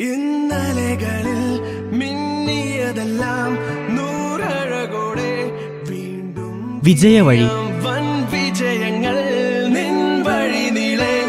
ഇന്നലകളിൽ 0.00 1.60
മിന്നിയതെല്ലാം 1.98 3.54
നൂറഴകോടെ 3.96 5.50
വീണ്ടും 5.90 6.80
വിജയവഴി. 6.84 7.44
വൻ 7.82 8.22
വിജയങ്ങൾ 8.30 9.16
നിൻ 9.68 10.24
വഴി 10.24 10.70
നീളെ 10.70 11.20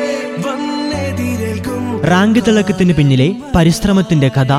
വന്നെതിരേൽക്കും. 0.48 2.02
റാങ്ക് 2.04 2.40
തിളക്കത്തിന് 2.48 2.94
പിന്നിലെ 2.94 3.36
പരിശ്രമത്തിന്റെ 3.56 4.28
കഥ. 4.28 4.54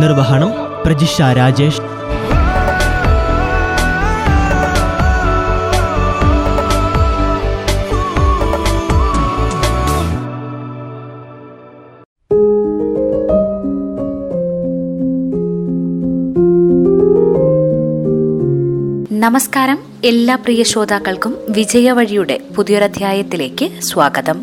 നിർവഹണം 0.00 0.50
പ്രജിഷ 0.86 1.22
രാജേഷ്. 1.22 1.95
നമസ്കാരം. 19.26 19.78
എല്ലാ 20.04 20.34
പ്രിയ 20.34 20.62
ശ്രോതാക്കൾക്കും 20.62 21.36
വിജയവഴിയുടെ 21.48 22.40
പുതിയൊരധ്യായത്തിലേക്ക് 22.56 23.80
സ്വാഗതം. 23.80 24.40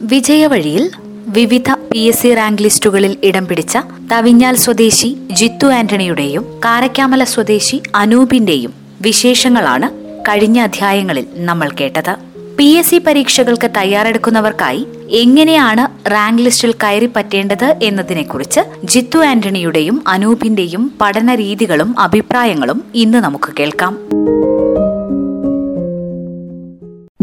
വിജയവഴിയിൽ 0.00 0.90
വിവിധ 1.28 1.72
പി 1.72 1.98
എസ് 1.98 2.22
സി 2.22 2.34
റാങ്ക് 2.34 2.62
ലിസ്റ്റുകളിൽ 2.62 3.16
ഇടം 3.24 3.46
പിടിച്ച 3.46 3.78
തവിഞ്ഞാൽ 4.12 4.56
സ്വദേശി 4.56 5.16
ജിത്തു 5.32 5.66
ആന്റണിയുടെയും 5.66 6.42
കാരക്കാമല 6.64 7.24
സ്വദേശി 7.24 7.82
അനൂപിന്റെയും 7.96 8.74
വിശേഷങ്ങളാണ് 9.00 9.90
കഴിഞ്ഞ 10.28 10.60
അധ്യായങ്ങളിൽ 10.60 11.26
നമ്മൾ 11.34 11.70
കേട്ടത്. 11.80 12.31
പി 12.62 12.68
എസ് 12.80 12.90
സി 12.90 12.98
പരീക്ഷകൾക്ക് 12.98 13.68
തയ്യാറെടുക്കുന്നവർക്കായി 13.76 14.82
എങ്ങനെയാണ് 15.20 15.84
റാങ്ക് 16.10 16.42
ലിസ്റ്റിൽ 16.42 16.72
കയറി 16.82 17.08
പറ്റേണ്ടത് 17.16 17.66
എന്നതിനെക്കുറിച്ച് 17.82 18.60
ജിത്തു 18.84 19.20
ആന്റണിയുടെയും 19.24 19.96
അനൂപിന്റെയും 20.06 20.84
പഠന 21.00 21.34
രീതികളും 21.34 21.90
അഭിപ്രായങ്ങളും 21.98 22.84
ഇന്ന് 22.94 23.18
നമുക്ക് 23.18 23.52
കേൾക്കാം. 23.58 23.94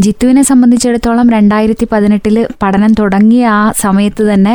ജിത്തുവിനെ 0.03 0.41
സംബന്ധിച്ചിടത്തോളം 0.49 1.27
രണ്ടായിരത്തി 1.35 1.85
പതിനെട്ടിൽ 1.93 2.35
പഠനം 2.61 2.91
തുടങ്ങിയ 2.99 3.45
ആ 3.59 3.63
സമയത്ത് 3.83 4.23
തന്നെ 4.31 4.53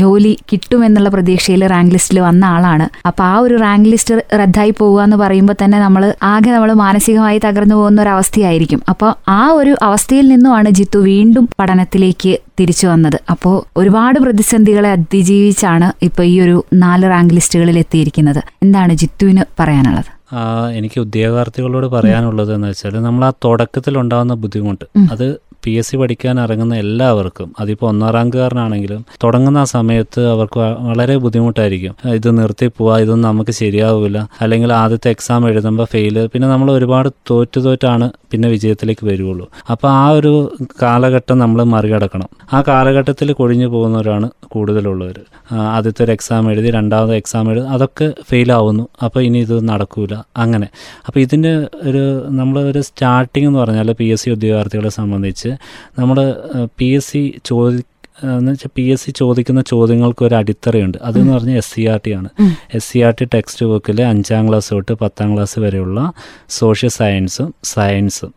ജോലി 0.00 0.32
കിട്ടുമെന്നുള്ള 0.50 1.08
പ്രതീക്ഷയിൽ 1.14 1.62
റാങ്ക് 1.72 1.92
ലിസ്റ്റിൽ 1.94 2.18
വന്ന 2.26 2.44
ആളാണ്. 2.54 2.86
അപ്പോൾ 3.08 3.24
ആ 3.30 3.34
ഒരു 3.44 3.56
റാങ്ക് 3.64 3.88
ലിസ്റ്റ് 3.92 4.14
റദ്ദായി 4.40 4.72
പോവുക 4.80 5.00
എന്ന് 5.06 5.18
പറയുമ്പോൾ 5.22 5.56
തന്നെ 5.62 5.78
നമ്മൾ 5.78 6.02
ആകെ 6.32 6.50
നമ്മൾ 6.56 6.72
മാനസികമായി 6.84 7.40
തകർന്നു 7.46 7.76
പോകുന്ന 7.80 8.02
ഒരു 8.04 8.12
അവസ്ഥയായിരിക്കും. 8.16 8.80
അപ്പോൾ 8.92 9.10
ആ 9.38 9.42
ഒരു 9.60 9.74
അവസ്ഥയിൽ 9.88 10.28
നിന്നുമാണ് 10.34 10.70
ജിത്തു 10.80 11.00
വീണ്ടും 11.10 11.46
പഠനത്തിലേക്ക് 11.60 12.32
തിരിച്ചു 12.60 12.86
വന്നത്. 12.92 13.18
അപ്പോൾ 13.34 13.56
ഒരുപാട് 13.82 14.18
പ്രതിസന്ധികളെ 14.24 14.90
അതിജീവിച്ചാണ് 14.96 15.90
ഇപ്പോൾ 16.08 16.26
ഈ 16.32 16.34
ഒരു 16.46 16.56
നാല് 16.84 17.06
റാങ്ക് 17.14 17.34
ലിസ്റ്റുകളിൽ 17.38 17.78
എത്തിയിരിക്കുന്നത് 17.84 18.42
എന്താണ് 18.66 18.94
ജിത്തുവിന് 19.04 19.44
പറയാനുള്ളത്? 19.60 20.10
എനിക്ക് 20.78 21.00
ഉദ്യോഗാർത്ഥികളോട് 21.00 21.86
പറയാനുള്ളത് 21.86 22.52
എന്ന് 22.54 22.68
വെച്ചാൽ 22.72 23.00
നമ്മൾ 23.08 23.24
ആ 23.28 23.32
തുടക്കത്തിൽ 23.46 23.96
ഉണ്ടാകുന്ന 23.98 24.34
ബുദ്ധിമുട്ട് 24.44 24.86
അത് 25.14 25.26
പി 25.64 25.72
എസ് 25.80 25.90
സി 25.92 25.96
പഠിക്കാൻ 25.96 26.36
ഇറങ്ങുന്ന 26.44 26.74
എല്ലാവർക്കും 26.84 27.48
അതിപ്പോൾ 27.62 27.86
ഒന്നാം 27.90 28.08
റാങ്കുകാരനാണെങ്കിലും 28.14 29.04
തുടങ്ങുന്ന 29.22 29.58
ആ 29.64 29.66
സമയത്ത് 29.72 30.22
അവർക്ക് 30.30 30.58
വളരെ 30.88 31.14
ബുദ്ധിമുട്ടായിരിക്കും. 31.24 31.94
ഇത് 32.14 32.28
നിർത്തി 32.38 32.66
പോവാ 32.78 32.94
ഇതൊന്നും 33.04 33.28
നമുക്ക് 33.30 33.52
ശരിയാവില്ല 33.60 34.18
അല്ലെങ്കിൽ 34.40 34.72
ആദ്യത്തെ 34.72 35.10
എക്സാം 35.10 35.46
എഴുതുമ്പോൾ 35.50 35.86
ഫെയിൽ 35.92 36.16
പിന്നെ 36.32 36.48
നമ്മൾ 36.48 36.70
ഒരുപാട് 36.70 37.08
തോറ്റു 37.30 37.60
തോറ്റാണ് 37.66 38.08
പിന്നെ 38.32 38.48
വിജയത്തിലേക്ക് 38.54 39.06
വരുള്ളൂ 39.10 39.46
അപ്പോൾ 39.74 39.90
ആ 40.00 40.04
ഒരു 40.18 40.32
കാലഘട്ടം 40.82 41.38
നമ്മൾ 41.38 41.62
മറികടക്കണം. 41.74 42.28
ആ 42.52 42.60
കാലഘട്ടത്തിൽ 42.70 43.32
കൊഴിഞ്ഞു 43.32 43.66
പോകുന്നവരാണ് 43.66 44.28
കൂടുതലുള്ളവർ 44.54 45.18
ആദ്യത്തെ 45.76 46.04
ഒരു 46.04 46.12
എക്സാം 46.12 46.50
എഴുതി 46.54 46.70
രണ്ടാമത് 46.70 47.14
എക്സാം 47.20 47.46
എഴുതി 47.52 47.66
അതൊക്കെ 47.76 48.14
ഫെയിലാവുന്നു 48.30 48.88
അപ്പോൾ 49.04 49.20
ഇനി 49.20 49.38
ഇത് 49.38 49.56
നടക്കൂല. 49.68 50.14
അങ്ങനെ. 50.36 50.68
അപ്പോൾ 51.06 51.20
ഇതിന്റെ 51.20 51.52
ഒരു 51.82 52.30
നമ്മൾ 52.30 52.58
ഒരു 52.60 52.80
സ്റ്റാർട്ടിംഗ് 52.80 53.46
എന്ന് 53.46 53.58
പറഞ്ഞാൽ 53.58 53.92
പി 53.92 54.04
എസ് 54.04 54.24
സി 54.24 54.30
ഉദ്യോഗാർത്ഥികളെ 54.30 54.88
സംബന്ധിച്ച് 54.88 55.50
നമ്മൾ 55.98 56.18
പി 56.76 56.84
എസ് 56.84 57.10
സി 57.12 57.40
ചോദി 57.44 57.82
എന്ന് 58.22 58.52
വെച്ചാൽ 58.52 58.70
പി 58.76 58.82
എസ് 58.82 59.04
സി 59.04 59.10
ചോദിക്കുന്ന 59.10 59.60
ചോദ്യങ്ങൾക്ക് 59.60 60.24
ഒരു 60.24 60.34
അടിത്തറയുണ്ട്. 60.34 60.98
അതെന്ന് 61.02 61.32
പറഞ്ഞാൽ 61.32 61.56
എസ് 61.56 61.74
സി 61.74 61.86
ആർ 61.86 62.00
ടി 62.06 62.12
ആണ്. 62.12 62.28
S 62.74 62.92
C 62.92 62.98
R 62.98 63.14
T 63.20 63.24
text 63.24 63.66
ബുക്കിൽ 63.66 64.02
അഞ്ചാം 64.02 64.48
ക്ലാസ് 64.48 64.70
തൊട്ട് 64.72 64.92
പത്താം 64.92 65.34
ക്ലാസ് 65.34 65.58
വരെയുള്ള 65.58 66.12
സോഷ്യൽ 66.48 66.90
സയൻസും 66.90 67.54
സയൻസും 67.64 68.32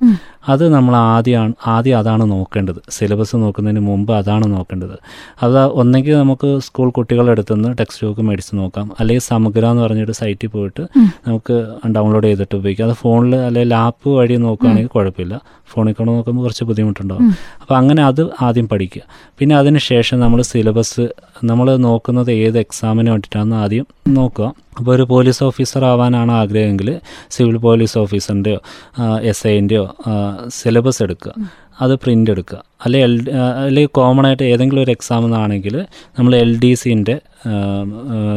അത് 0.49 0.69
നമ്മൾ 0.73 0.95
ആദ്യമാണ് 0.95 1.53
ആദ്യം 1.67 1.97
അതാണ് 1.97 2.31
നോക്കേണ്ടത്. 2.31 2.75
സിലബസ് 2.89 3.35
നോക്കുന്നതിന് 3.35 3.79
മുമ്പ് 3.79 4.13
അതാണ് 4.13 4.53
നോക്കേണ്ടത്. 4.53 4.97
അത് 5.43 5.59
ഒന്നെങ്കിൽ 5.59 6.15
നമുക്ക് 6.15 6.59
സ്കൂൾ 6.59 6.89
കുട്ടികളെടുത്ത് 6.89 7.53
നിന്ന് 7.53 7.77
ടെക്സ്റ്റ് 7.79 8.07
ബുക്ക് 8.07 8.21
മേടിച്ച് 8.21 8.57
നോക്കാം. 8.57 8.91
അല്ലെങ്കിൽ 8.99 9.23
സമഗ്ര 9.23 9.65
എന്ന് 9.65 9.83
പറഞ്ഞൊരു 9.83 10.11
സൈറ്റിൽ 10.11 10.47
പോയിട്ട് 10.47 10.81
നമുക്ക് 11.27 11.75
ഡൗൺലോഡ് 11.95 12.27
ചെയ്തിട്ട് 12.27 12.55
ഉപയോഗിക്കാം. 12.55 12.87
അത് 12.87 12.95
ഫോണിൽ 12.95 13.35
അല്ലെങ്കിൽ 13.35 13.71
ലാപ്പ് 13.71 14.09
വഴി 14.09 14.35
നോക്കുകയാണെങ്കിൽ 14.35 14.87
കുഴപ്പമില്ല. 14.87 15.41
ഫോണിൽ 15.67 15.93
കൊണ്ട് 15.93 16.11
നോക്കുമ്പോൾ 16.11 16.41
കുറച്ച് 16.41 16.63
ബുദ്ധിമുട്ടുണ്ടാവും. 16.63 17.37
അപ്പോൾ 17.61 17.75
അങ്ങനെ 17.75 18.03
അത് 18.03 18.27
ആദ്യം 18.41 18.67
പഠിക്കുക. 18.67 19.01
പിന്നെ 19.39 19.57
അതിന് 19.65 19.79
ശേഷം 19.91 20.17
നമ്മൾ 20.19 20.39
സിലബസ് 20.49 21.03
നമ്മൾ 21.43 21.67
നോക്കുന്നത് 21.85 22.31
ഏത് 22.31 22.57
എക്സാമിന് 22.59 23.09
വേണ്ടിയിട്ടാണെന്ന് 23.09 23.55
ആദ്യം 23.55 23.85
നോക്കുക. 24.07 24.47
അപ്പോൾ 24.77 24.91
ഒരു 24.95 25.03
പോലീസ് 25.11 25.41
ഓഫീസർ 25.43 25.83
ആവാനാണ് 25.89 26.31
ആഗ്രഹമെങ്കിൽ 26.31 26.89
സിവിൽ 27.35 27.57
പോലീസ് 27.57 27.95
ഓഫീസറിന്റെയോ 27.97 28.59
എസ് 29.31 29.45
ഐന്റെയോ 29.47 29.85
സിലബസ് 30.57 31.01
എടുക്കുക. 31.03 31.33
അത് 31.81 31.93
പ്രിന്റ് 32.03 32.31
എടുക്കുക. 32.31 32.59
അല്ലെ 32.85 32.99
എൽ 33.07 33.15
അല്ലെങ്കിൽ 33.65 33.93
കോമൺ 33.99 34.25
ആയിട്ട് 34.29 34.45
ഏതെങ്കിലും 34.53 34.81
ഒരു 34.85 34.93
എക്സാം 34.95 35.21
എന്നാണെങ്കിൽ 35.29 35.75
നമ്മൾ 36.17 36.33
എൽ 36.43 36.51
ഡി 36.63 36.71
സിന്റെ 36.83 37.15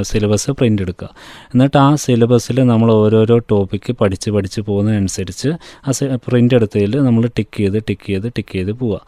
സിലബസ് 0.09 0.51
പ്രിന്റ് 0.59 0.83
എടുക്കുക. 0.85 1.09
എന്നിട്ട് 1.53 1.79
ആ 1.85 1.89
സിലബസിൽ 2.03 2.59
നമ്മൾ 2.73 2.89
ഓരോരോ 3.03 3.37
ടോപ്പിക്ക് 3.53 3.93
പഠിച്ച് 4.01 4.29
പഠിച്ച് 4.37 4.61
പോകുന്നതനുസരിച്ച് 4.69 5.51
ആ 5.89 6.19
പ്രിന്റ് 6.27 6.57
എടുത്തതിൽ 6.59 6.95
നമ്മൾ 7.09 7.25
ടിക്ക് 7.39 7.59
ചെയ്ത് 7.63 7.79
ടിക്ക് 7.89 8.07
ചെയ്ത് 8.13 8.29
ടിക്ക് 8.37 8.55
ചെയ്ത് 8.59 8.73
പോവുക. 8.81 9.01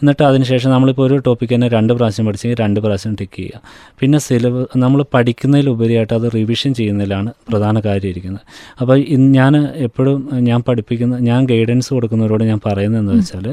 എന്നിട്ട് 0.00 0.22
അതിനുശേഷം 0.28 0.70
നമ്മളിപ്പോൾ 0.74 1.04
ഒരു 1.06 1.16
ടോപ്പിക്ക് 1.26 1.54
തന്നെ 1.54 1.68
രണ്ട് 1.74 1.92
പ്രാവശ്യം 1.96 2.24
പഠിച്ചെങ്കിൽ 2.26 2.58
രണ്ട് 2.62 2.78
പ്രാവശ്യം 2.84 3.14
ടിക്ക് 3.20 3.36
ചെയ്യുക. 3.38 3.60
പിന്നെ 4.00 4.18
സിലബസ് 4.26 4.78
നമ്മൾ 4.82 5.00
പഠിക്കുന്നതിലുപരിയായിട്ട് 5.14 6.14
അത് 6.18 6.26
റിവിഷൻ 6.36 6.70
ചെയ്യുന്നതിലാണ് 6.80 7.30
പ്രധാന 7.48 7.80
കാര്യം 7.86 8.10
ഇരിക്കുന്നത്. 8.12 8.44
അപ്പോൾ 8.80 8.96
ഞാൻ 9.38 9.54
എപ്പോഴും 9.86 10.20
ഞാൻ 10.48 10.60
പഠിപ്പിക്കുന്ന 10.68 11.18
ഞാൻ 11.30 11.40
ഗൈഡൻസ് 11.52 11.90
കൊടുക്കുന്നവരോട് 11.96 12.44
ഞാൻ 12.52 12.60
പറയുന്നത് 12.68 13.02
എന്താ 13.02 13.16
വെച്ചാൽ 13.20 13.48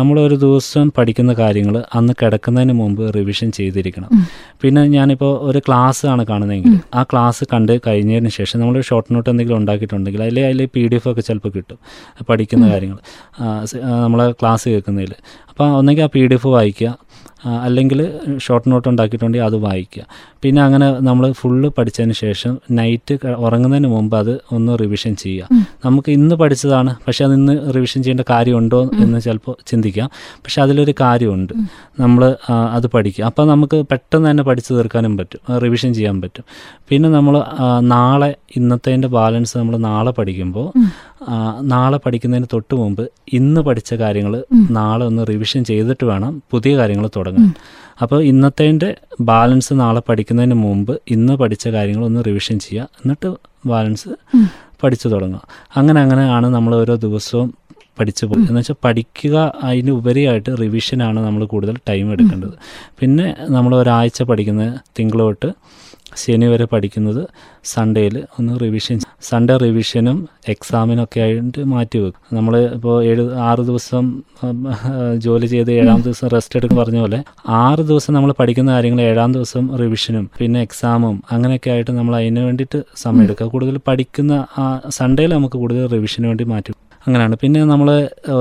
നമ്മളൊരു 0.00 0.38
ദിവസം 0.46 0.83
പഠിക്കുന്ന 0.90 1.32
കാര്യങ്ങൾ 1.32 1.84
അന്ന് 1.94 2.12
കിടക്കുന്നതിന് 2.22 2.72
മുമ്പ് 2.72 3.14
റിവിഷൻ 3.14 3.50
ചെയ്തിരിക്കണം. 3.50 4.10
പിന്നെ 4.62 4.84
ഞാനിപ്പോൾ 4.86 5.38
ഒരു 5.38 5.58
ക്ലാസ് 5.58 6.06
ആണ് 6.06 6.26
കാണുന്നതെങ്കിൽ 6.26 6.78
ആ 6.94 7.02
ക്ലാസ് 7.02 7.44
കണ്ട് 7.54 7.80
കഴിഞ്ഞതിന് 7.86 8.28
ശേഷം 8.28 8.60
നമ്മൾ 8.60 8.80
ഷോർട്ട് 8.80 9.14
നോട്ട് 9.14 9.30
എന്തെങ്കിലും 9.30 9.58
ഉണ്ടാക്കിയിട്ടുണ്ടെങ്കിൽ 9.58 10.22
അതിൽ 10.22 10.40
അതിൽ 10.40 10.66
പി 10.66 10.88
ഡി 10.88 10.94
എഫ് 10.94 11.08
ഒക്കെ 11.08 11.20
ചിലപ്പോൾ 11.20 11.48
കിട്ടും 11.48 11.78
പഠിക്കുന്ന 12.28 12.70
കാര്യങ്ങൾ 12.72 12.98
നമ്മളെ 14.02 14.30
ക്ലാസ് 14.32 14.68
കേൾക്കുന്നതിൽ 14.68 15.14
അപ്പോൾ 15.50 15.68
ഒന്നെങ്കിൽ 15.78 16.02
ആ 16.02 16.06
പി 16.06 16.26
ഡി 16.26 16.34
എഫ് 16.34 16.46
വായിക്കുക 16.46 16.88
അല്ലെങ്കിൽ 17.62 18.00
ഷോർട്ട് 18.38 18.70
നോട്ട് 18.70 18.88
ഉണ്ടാക്കിയിട്ടുണ്ടെങ്കിൽ 18.88 19.46
അത് 19.46 19.56
വായിക്കുക. 19.56 20.06
പിന്നെ 20.42 20.62
അങ്ങനെ 20.62 21.00
നമ്മൾ 21.00 21.32
ഫുള്ള് 21.32 21.68
പഠിച്ചതിന് 21.78 22.12
ശേഷം 22.12 22.58
നൈറ്റ് 22.70 23.14
ഉറങ്ങുന്നതിന് 23.26 23.88
മുമ്പ് 23.88 24.16
അത് 24.16 24.40
ഒന്ന് 24.52 24.78
റിവിഷൻ 24.78 25.16
ചെയ്യുക. 25.16 25.48
നമുക്ക് 25.84 26.12
ഇന്ന് 26.12 26.34
പഠിച്ചതാണ് 26.34 26.96
പക്ഷെ 27.06 27.24
അത് 27.24 27.34
ഇന്ന് 27.34 27.74
റിവിഷൻ 27.74 28.02
ചെയ്യേണ്ട 28.02 28.24
കാര്യമുണ്ടോ 28.30 28.90
എന്ന് 29.00 29.20
ചിലപ്പോൾ 29.20 29.56
ചിന്തിക്കാം. 29.66 30.10
പക്ഷെ 30.16 30.62
അതിലൊരു 30.62 30.94
കാര്യമുണ്ട്. 31.00 31.52
നമ്മൾ 32.00 32.36
അത് 32.72 32.86
പഠിക്കുക. 32.86 33.24
അപ്പോൾ 33.24 33.46
നമുക്ക് 33.46 33.84
പെട്ടെന്ന് 33.90 34.30
തന്നെ 34.30 34.42
പഠിച്ചു 34.42 34.74
തീർക്കാനും 34.74 35.16
പറ്റും 35.16 35.58
റിവിഷൻ 35.58 35.94
ചെയ്യാൻ 35.94 36.22
പറ്റും. 36.22 36.44
പിന്നെ 36.88 37.08
നമ്മൾ 37.08 37.44
നാളെ 37.80 38.34
ഇന്നത്തേന്റെ 38.56 39.08
ബാലൻസ് 39.08 39.58
നമ്മൾ 39.58 39.76
നാളെ 39.76 40.10
പഠിക്കുമ്പോൾ 40.10 40.66
നാളെ 41.60 41.98
പഠിക്കുന്നതിന് 41.98 42.46
തൊട്ട് 42.52 42.74
മുമ്പ് 42.74 43.10
ഇന്ന് 43.32 43.60
പഠിച്ച 43.60 43.94
കാര്യങ്ങൾ 43.94 44.44
നാളെ 44.70 45.06
ഒന്ന് 45.06 45.26
റിവിഷൻ 45.28 45.64
ചെയ്തിട്ട് 45.64 46.04
വേണം 46.04 46.42
പുതിയ 46.50 46.76
കാര്യങ്ങൾ 46.76 47.10
തുടങ്ങാൻ. 47.16 47.54
അപ്പോൾ 48.02 48.22
ഇന്നത്തേന്റെ 48.22 48.96
ബാലൻസ് 49.20 49.72
നാളെ 49.72 50.02
പഠിക്കുന്നതിന് 50.08 50.54
മുമ്പ് 50.54 51.00
ഇന്ന് 51.10 51.32
പഠിച്ച 51.32 51.68
കാര്യങ്ങൾ 51.68 52.04
ഒന്ന് 52.04 52.24
റിവിഷൻ 52.26 52.58
ചെയ്യുക. 52.58 52.82
എന്നിട്ട് 52.82 53.34
ബാലൻസ് 53.66 54.08
പഠിച്ചു 54.82 55.08
തുടങ്ങുക. 55.08 55.40
അങ്ങനെ 55.76 56.00
അങ്ങനെയാണ് 56.00 56.46
നമ്മൾ 56.46 56.74
ഓരോ 56.74 56.94
ദിവസവും 56.94 57.54
പഠിച്ചു 58.00 58.26
പോകും 58.26 58.40
എന്ന് 58.40 58.60
വെച്ചാൽ 58.60 58.74
പഠിക്കുക 58.84 59.52
അതിന് 59.62 59.90
ഉപരിയായിട്ട് 59.90 60.50
റിവിഷനാണ് 60.60 61.20
നമ്മൾ 61.20 61.44
കൂടുതൽ 61.44 61.76
ടൈം 61.88 62.12
എടുക്കേണ്ടത്. 62.12 62.54
പിന്നെ 62.98 63.36
നമ്മൾ 63.48 63.76
ഒരാഴ്ച 63.76 64.22
പഠിക്കുന്ന 64.22 64.78
തിങ്കളോട്ട് 64.98 65.46
തൊട്ട് 65.46 65.54
ശനി 66.22 66.46
വരെ 66.52 66.66
പഠിക്കുന്നത് 66.72 67.20
സൺഡേയിൽ 67.72 68.16
ഒന്ന് 68.38 68.52
റിവിഷൻ 68.62 68.98
സൺഡേ 69.28 69.54
റിവിഷനും 69.62 70.18
എക്സാമിനൊക്കെ 70.54 71.20
ആയിട്ട് 71.24 71.60
മാറ്റി 71.72 71.98
വെക്കും. 72.02 72.20
നമ്മൾ 72.36 72.54
ഇപ്പോൾ 72.76 72.96
ഏഴ് 73.10 73.24
ആറ് 73.48 73.62
ദിവസം 73.70 74.04
ജോലി 75.26 75.46
ചെയ്ത് 75.54 75.70
ഏഴാം 75.78 76.00
ദിവസം 76.06 76.28
റെസ്റ്റ് 76.36 76.58
എടുക്കും 76.60 76.78
പറഞ്ഞ 76.82 77.00
പോലെ 77.04 77.20
ആറ് 77.62 77.82
ദിവസം 77.90 78.12
നമ്മൾ 78.18 78.32
പഠിക്കുന്ന 78.40 78.70
കാര്യങ്ങൾ 78.76 79.02
ഏഴാം 79.10 79.32
ദിവസം 79.36 79.64
റിവിഷനും 79.82 80.24
പിന്നെ 80.38 80.60
എക്സാമും 80.68 81.16
അങ്ങനെയൊക്കെ 81.36 81.72
ആയിട്ട് 81.74 81.92
നമ്മൾ 81.98 82.14
അതിന് 82.20 82.44
വേണ്ടിയിട്ട് 82.48 82.80
സമയം 83.04 83.24
എടുക്കുക 83.26 83.48
കൂടുതൽ 83.54 83.78
പഠിക്കുന്ന 83.90 84.32
സൺഡേയിൽ 84.98 85.32
നമുക്ക് 85.38 85.58
കൂടുതൽ 85.64 85.86
റിവിഷന് 85.96 86.28
വേണ്ടി 86.32 86.46
മാറ്റി 86.54 86.72
അങ്ങനെയാണ്. 87.06 87.36
പിന്നെ 87.40 87.60
നമ്മൾ 87.70 87.88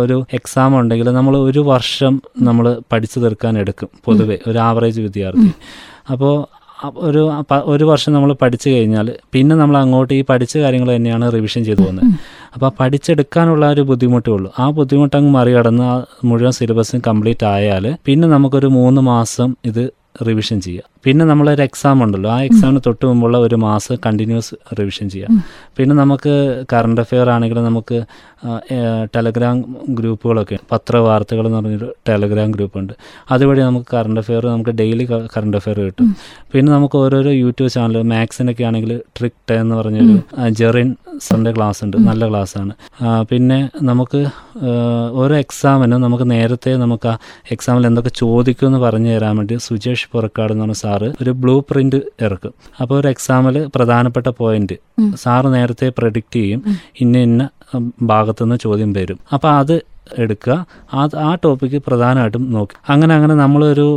ഒരു 0.01 0.17
എക്സാം 0.37 0.71
ഉണ്ടെങ്കിൽ 0.79 1.07
നമ്മൾ 1.17 1.33
ഒരു 1.47 1.61
വർഷം 1.71 2.13
നമ്മൾ 2.47 2.65
പഠിച്ചു 2.91 3.17
തീർക്കാൻ 3.23 3.53
എടുക്കും 3.61 3.89
പൊതുവെ 4.05 4.37
ഒരു 4.49 4.59
ആവറേജ് 4.67 5.01
വിദ്യാർത്ഥി. 5.05 5.49
അപ്പോൾ 6.13 6.33
ഒരു 6.95 7.43
ഒരു 7.53 7.83
വർഷം 7.83 8.13
നമ്മൾ 8.13 8.33
പഠിച്ചു 8.33 8.69
കഴിഞ്ഞാൽ 8.69 9.17
പിന്നെ 9.33 9.55
നമ്മൾ 9.55 9.77
അങ്ങോട്ട് 9.77 10.13
ഈ 10.13 10.21
പഠിച്ച 10.29 10.57
കാര്യങ്ങൾ 10.57 10.95
തന്നെയാണ് 10.95 11.33
റിവിഷൻ 11.33 11.63
ചെയ്തു 11.63 11.81
പോകുന്നത്. 11.81 12.05
അപ്പോൾ 12.53 12.65
ആ 12.65 12.71
പഠിച്ചെടുക്കാനുള്ള 12.79 13.69
ഒരു 13.69 13.81
ബുദ്ധിമുട്ടേ 13.81 14.31
ഉള്ളൂ. 14.31 14.51
ആ 14.59 14.69
ബുദ്ധിമുട്ട് 14.69 15.15
അങ്ങ് 15.17 15.31
മറികടന്ന് 15.31 15.83
ആ 15.83 16.05
മുഴുവൻ 16.23 16.51
സിലബസും 16.51 17.01
കംപ്ലീറ്റ് 17.07 17.45
ആയാൽ 17.45 17.95
പിന്നെ 18.05 18.27
നമുക്കൊരു 18.27 18.67
മൂന്ന് 18.67 19.01
മാസം 19.01 19.55
ഇത് 19.65 19.83
റിവിഷൻ 20.27 20.61
ചെയ്യാം. 20.61 20.92
പിന്നെ 21.05 21.23
നമ്മളൊരു 21.31 21.61
എക്സാം 21.67 21.97
ഉണ്ടല്ലോ. 22.03 22.29
ആ 22.35 22.37
എക്സാമിന് 22.49 22.81
തൊട്ട് 22.87 23.03
മുമ്പുള്ള 23.09 23.37
ഒരു 23.45 23.57
മാസം 23.67 23.95
കണ്ടിന്യൂസ് 24.05 24.53
റിവിഷൻ 24.79 25.07
ചെയ്യാം. 25.13 25.31
പിന്നെ 25.77 25.93
നമുക്ക് 26.01 26.33
കറണ്ട് 26.73 27.01
അഫെയർ 27.03 27.27
ആണെങ്കിൽ 27.35 27.59
നമുക്ക് 27.69 27.97
ടെലഗ്രാം 29.15 29.57
ഗ്രൂപ്പുകളൊക്കെ. 29.97 30.57
പത്രവാർത്തകൾ 30.71 31.43
എന്ന് 31.47 31.57
പറഞ്ഞൊരു 31.57 31.87
ടെലഗ്രാം 32.09 32.49
ഗ്രൂപ്പുണ്ട്. 32.55 32.93
അതുവഴി 33.33 33.61
നമുക്ക് 33.67 33.87
കറണ്ട് 33.95 34.19
അഫെയർ 34.21 34.43
നമുക്ക് 34.53 34.73
ഡെയിലി 34.81 35.05
കറണ്ട് 35.35 35.57
അഫെയർ 35.59 35.77
കിട്ടും. 35.87 36.09
പിന്നെ 36.53 36.69
നമുക്ക് 36.75 36.97
ഓരോരോ 37.03 37.31
യൂട്യൂബ് 37.43 37.71
ചാനൽ 37.75 38.01
മാത്സിനൊക്കെ 38.13 38.63
ആണെങ്കിൽ 38.69 38.91
ട്രിക് 39.17 39.53
എന്ന് 39.61 39.75
പറഞ്ഞൊരു 39.79 40.15
ജെറിൻ 40.59 40.89
സൺഡേ 41.27 41.51
ക്ലാസ് 41.57 41.81
ഉണ്ട്. 41.85 41.97
നല്ല 42.09 42.23
ക്ലാസ്സാണ് 42.31 42.73
പിന്നെ 43.31 43.59
നമുക്ക് 43.91 44.21
ഓരോ 45.21 45.35
എക്സാമിനും 45.43 46.01
നമുക്ക് 46.05 46.25
നേരത്തെ 46.35 46.71
നമുക്ക് 46.83 47.07
ആ 47.13 47.15
എക്സാമിൽ 47.55 47.83
എന്തൊക്കെ 47.89 48.11
ചോദിക്കുമെന്ന് 48.23 48.81
പറഞ്ഞു 48.85 49.11
തരാൻ 49.15 49.33
വേണ്ടി 49.37 49.55
സുജേഷ് 49.67 50.07
പുറക്കാട് 50.13 50.53
എന്ന് 50.53 50.65
പറഞ്ഞ 50.65 50.79
സാറ് 50.93 51.07
ഒരു 51.21 51.31
ബ്ലൂ 51.43 51.53
പ്രിന്റ് 51.59 51.99
ഇറക്കും. 52.21 52.53
അപ്പോൾ 52.81 52.95
ഒരു 52.99 53.07
എക്സാമിൽ 53.07 53.55
പ്രധാനപ്പെട്ട 53.75 54.27
പോയിന്റ് 54.41 54.75
സാറ് 55.15 55.49
നേരത്തെ 55.53 55.87
പ്രഡിക്റ്റ് 55.97 56.39
ചെയ്യും. 56.39 56.61
ഇന്ന 56.99 57.17
ഇന്ന 57.27 57.43
ഭാഗത്തുനിന്ന് 58.03 58.57
ചോദ്യം 58.65 58.93
വരും. 58.93 59.19
അപ്പോൾ 59.33 59.51
അത് 59.61 59.75
എടുക്കുക. 60.23 60.55
ആ 60.97 61.01
ആ 61.27 61.29
ടോപ്പിക്ക് 61.43 61.79
പ്രധാനമായിട്ടും 61.87 62.43
നോക്കി. 62.55 62.75
അങ്ങനെ 62.93 63.13
അങ്ങനെ 63.17 63.35
നമ്മളൊരു 63.43 63.87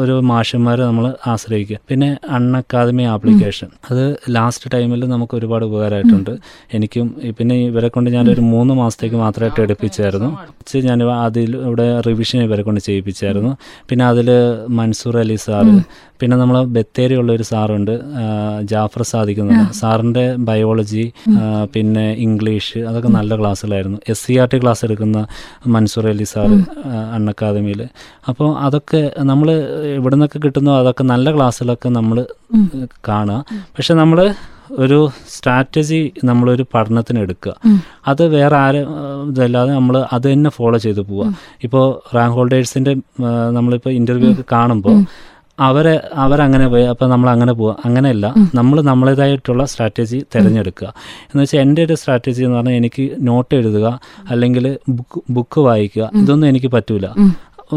ഒരു 0.00 0.14
മാഷന്മാരെ 0.32 0.82
നമ്മൾ 0.88 1.06
ആശ്രയിക്കുക. 1.32 1.78
പിന്നെ 1.90 2.08
അൺ 2.36 2.44
അക്കാദമി 2.60 3.04
ആപ്ലിക്കേഷൻ 3.14 3.68
അത് 3.90 4.04
ലാസ്റ്റ് 4.36 4.70
ടൈമിൽ 4.74 5.04
നമുക്ക് 5.14 5.34
ഒരുപാട് 5.38 5.64
ഉപകാരമായിട്ടുണ്ട്. 5.70 6.32
എനിക്കും 6.78 7.06
പിന്നെ 7.38 7.56
ഇവരെ 7.70 7.90
കൊണ്ട് 7.96 8.10
ഞാനൊരു 8.16 8.44
മൂന്ന് 8.54 8.74
മാസത്തേക്ക് 8.82 9.20
മാത്രമായിട്ട് 9.24 9.60
എടുപ്പിച്ചായിരുന്നു. 9.66 10.30
ഞാൻ 10.88 11.00
അതിൽ 11.26 11.50
ഇവിടെ 11.68 11.88
റിവിഷൻ 12.08 12.40
ഇവരെ 12.48 12.62
കൊണ്ട് 12.68 12.80
ചെയ്യിപ്പിച്ചായിരുന്നു. 12.88 13.52
പിന്നെ 13.90 14.04
അതിൽ 14.12 14.28
മൻസൂർ 14.78 15.16
അലി 15.22 15.38
സാറ്. 15.46 15.74
പിന്നെ 16.20 16.36
നമ്മൾ 16.40 16.56
ബത്തേരിയുള്ള 16.74 17.30
ഒരു 17.38 17.44
സാറുണ്ട് 17.50 17.92
ജാഫർ 18.70 19.02
സാദിക്കുന്ന 19.10 19.56
സാറിന്റെ 19.80 20.24
ബയോളജി 20.48 21.04
പിന്നെ 21.74 22.04
ഇംഗ്ലീഷ് 22.26 22.80
അതൊക്കെ 22.90 23.10
നല്ല 23.16 23.36
ക്ലാസ്സുകളായിരുന്നു 23.40 23.98
S 24.12 24.22
C 24.26 24.34
R 24.42 24.48
T 24.52 24.58
class 24.62 24.82
എടുക്കുന്ന 24.86 25.15
മൻസൂർ 25.74 26.06
അലി 26.12 26.26
സാർ 26.32 26.50
അൺ 27.14 27.24
അക്കാദമിയിൽ 27.32 27.80
അപ്പോൾ 28.30 28.48
അതൊക്കെ 28.66 29.02
നമ്മൾ 29.30 29.48
ഇവിടെ 29.98 30.14
നിന്നൊക്കെ 30.14 30.40
കിട്ടുന്ന 30.44 30.76
അതൊക്കെ 30.82 31.04
നല്ല 31.12 31.36
ക്ലാസ്സുകളൊക്കെ 31.36 31.88
നമ്മൾ 31.98 32.18
കാണുക. 33.08 33.38
പക്ഷെ 33.76 33.94
നമ്മൾ 34.02 34.20
ഒരു 34.84 34.98
സ്ട്രാറ്റജി 35.34 35.98
നമ്മളൊരു 36.24 36.64
പഠനത്തിന് 36.74 37.18
എടുക്കുക. 37.18 37.52
അത് 38.10 38.22
വേറെ 38.34 38.56
ആരും 38.56 38.88
ഇതല്ലാതെ 39.30 39.70
നമ്മൾ 39.72 39.96
അത് 40.12 40.26
തന്നെ 40.32 40.50
ഫോളോ 40.50 40.78
ചെയ്ത് 40.78 41.00
പോവുക. 41.00 41.28
ഇപ്പോൾ 41.66 41.84
റാങ്ക് 42.16 42.36
ഹോൾഡേഴ്സിന്റെ 42.38 42.92
നമ്മളിപ്പോൾ 43.58 43.90
ഇന്റർവ്യൂ 44.00 44.30
ഒക്കെ 44.32 44.44
കാണുമ്പോൾ 44.52 44.96
അവരെ 45.58 46.00
അവരങ്ങനെ 46.14 46.68
പോയി 46.68 46.84
അപ്പോൾ 46.84 47.06
നമ്മൾ 47.08 47.30
അങ്ങനെ 47.30 47.52
പോവുക 47.52 47.76
അങ്ങനെയല്ല 47.84 48.26
നമ്മൾ 48.54 48.80
നമ്മളേതായിട്ടുള്ള 48.80 49.64
സ്ട്രാറ്റജി 49.64 50.18
തിരഞ്ഞെടുക്കുക. 50.34 50.88
എന്ന് 51.28 51.42
വെച്ചാൽ 51.42 51.58
എന്റെ 51.58 51.82
ഒരു 51.84 51.94
സ്ട്രാറ്റജി 51.94 52.42
എന്ന് 52.42 52.56
പറഞ്ഞാൽ 52.56 52.72
എനിക്ക് 52.72 53.10
നോട്ട് 53.20 53.54
എഴുതുക 53.54 54.00
അല്ലെങ്കിൽ 54.30 54.78
ബുക്ക് 54.88 55.22
ബുക്ക് 55.30 55.60
വായിക്കുക 55.60 56.10
ഇതൊന്നും 56.22 56.48
എനിക്ക് 56.48 56.66
പറ്റൂല. 56.66 57.06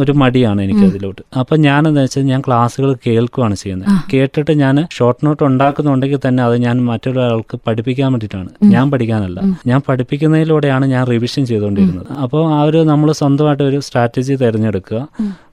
ഒരു 0.02 0.14
മടിയാണ് 0.22 0.60
എനിക്ക് 0.66 0.84
അതിലോട്ട്. 0.88 1.22
അപ്പം 1.42 1.58
ഞാൻ 1.68 1.82
എന്താ 1.90 2.02
വെച്ചാൽ 2.06 2.26
ഞാൻ 2.32 2.42
ക്ലാസ്സുകൾ 2.48 2.90
കേൾക്കുകയാണ് 3.06 3.56
ചെയ്യുന്നത്. 3.62 3.90
കേട്ടിട്ട് 4.12 4.54
ഞാൻ 4.64 4.76
ഷോർട്ട് 4.98 5.22
നോട്ട് 5.26 5.44
ഉണ്ടാക്കുന്നുണ്ടെങ്കിൽ 5.50 6.20
തന്നെ 6.26 6.42
അത് 6.48 6.56
ഞാൻ 6.66 6.76
മറ്റൊരാൾക്ക് 6.90 7.58
പഠിപ്പിക്കാൻ 7.68 8.10
വേണ്ടിയിട്ടാണ്. 8.14 8.50
ഞാൻ 8.74 8.86
പഠിക്കാനല്ല. 8.94 9.40
ഞാൻ 9.72 9.80
പഠിപ്പിക്കുന്നതിലൂടെയാണ് 9.88 10.86
ഞാൻ 10.94 11.04
റിവിഷൻ 11.14 11.46
ചെയ്തുകൊണ്ടിരുന്നത്. 11.52 12.12
അപ്പോൾ 12.26 12.44
ആ 12.58 12.60
ഒരു 12.70 12.82
നമ്മൾ 12.92 13.10
സ്വന്തമായിട്ട് 13.22 13.64
ഒരു 13.70 13.80
സ്ട്രാറ്റജി 13.88 14.36
തിരഞ്ഞെടുക്കുക. 14.44 15.02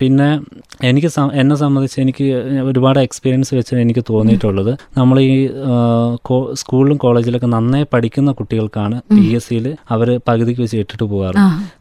പിന്നെ 0.02 0.28
എനിക്ക് 0.90 1.10
എന്നെ 1.42 1.56
സംബന്ധിച്ച് 1.62 1.98
എനിക്ക് 2.04 2.26
ഒരുപാട് 2.70 3.00
എക്സ്പീരിയൻസ് 3.06 3.54
വെച്ച് 3.58 3.74
എനിക്ക് 3.84 4.04
തോന്നിയിട്ടുള്ളത്. 4.10 4.72
നമ്മൾ 5.00 5.16
ഈ 5.20 5.36
സ്കൂളിലും 6.60 6.96
കോളേജിലൊക്കെ 7.04 7.48
നന്നായി 7.56 7.86
പഠിക്കുന്ന 7.94 8.30
കുട്ടികൾക്കാണ് 8.38 8.96
പി 9.14 9.24
എസ് 9.36 9.48
സിയിൽ 9.48 9.66
അവർ 9.94 10.08
പകുതിക്ക് 10.28 10.60
വെച്ച് 10.64 10.76
ഇട്ടിട്ട് 10.82 11.04
പോകാറ്. 11.12 11.38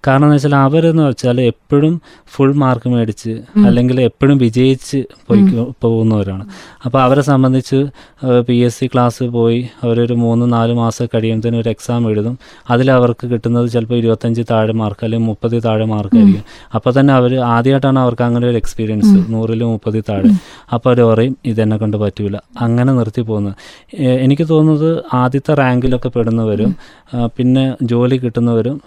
കാരണം 0.07 0.25
എന്ന് 0.27 0.35
വെച്ചാൽ 0.37 0.55
അവരെന്ന് 0.67 1.03
വെച്ചാൽ 1.09 1.37
എപ്പോഴും 1.51 1.93
ഫുൾ 2.33 2.44
മാർക്ക് 2.53 2.89
മേടിച്ച് 2.89 3.33
അല്ലെങ്കിൽ 3.65 4.01
എപ്പോഴും 4.01 4.37
വിജയിച്ച് 4.37 4.99
പോയി 5.27 5.43
പോകുന്നവരാണ്. 5.83 6.45
അപ്പോൾ 6.85 6.99
അവരെ 7.01 7.21
സംബന്ധിച്ച് 7.21 7.79
പി 8.47 8.57
എസ് 8.65 8.79
സി 8.79 8.89
ക്ലാസ് 8.93 9.23
പോയി 9.23 9.59
അവരൊരു 9.83 10.13
മൂന്ന് 10.13 10.53
നാല് 10.53 10.73
മാസം 10.73 11.07
കഴിയുമ്പോഴത്തേനും 11.15 11.59
ഒരു 11.59 11.69
എക്സാം 11.69 12.09
എഴുതും. 12.09 12.37
അതിൽ 12.69 12.91
അവർക്ക് 12.91 13.27
കിട്ടുന്നത് 13.27 13.69
ചിലപ്പോൾ 13.69 13.95
ഇരുപത്തഞ്ച് 13.95 14.43
താഴെ 14.51 14.73
മാർക്ക് 14.81 15.05
അല്ലെങ്കിൽ 15.05 15.27
മുപ്പത് 15.27 15.63
താഴെ 15.65 15.85
മാർക്ക് 15.85 16.17
ആയിരിക്കും. 16.17 16.43
അപ്പോൾ 16.75 16.93
തന്നെ 16.99 17.13
അവർ 17.13 17.33
ആദ്യമായിട്ടാണ് 17.39 17.99
അവർക്ക് 17.99 18.21
അങ്ങനെ 18.21 18.47
ഒരു 18.47 18.57
എക്സ്പീരിയൻസ് 18.57 19.15
നൂറിൽ 19.33 19.63
മുപ്പത് 19.63 19.99
താഴെ. 20.09 20.31
അപ്പോൾ 20.73 20.89
അവർ 20.89 21.01
പറയും 21.11 21.37
ഇതെന്നെ 21.45 21.77
കൊണ്ട് 21.77 21.97
പറ്റൂല. 21.97 22.35
അങ്ങനെ 22.61 22.93
നിർത്തി 22.93 23.21
പോകുന്നത് 23.21 23.55
എനിക്ക് 24.25 24.49
തോന്നുന്നത് 24.49 25.03
ആദ്യത്തെ 25.13 25.53
റാങ്കിലൊക്കെ 25.53 26.09
പെടുന്നവരും 26.09 26.75
പിന്നെ 27.37 27.75
ജോലി 27.81 28.17
കിട്ടുന്നവരും 28.17 28.81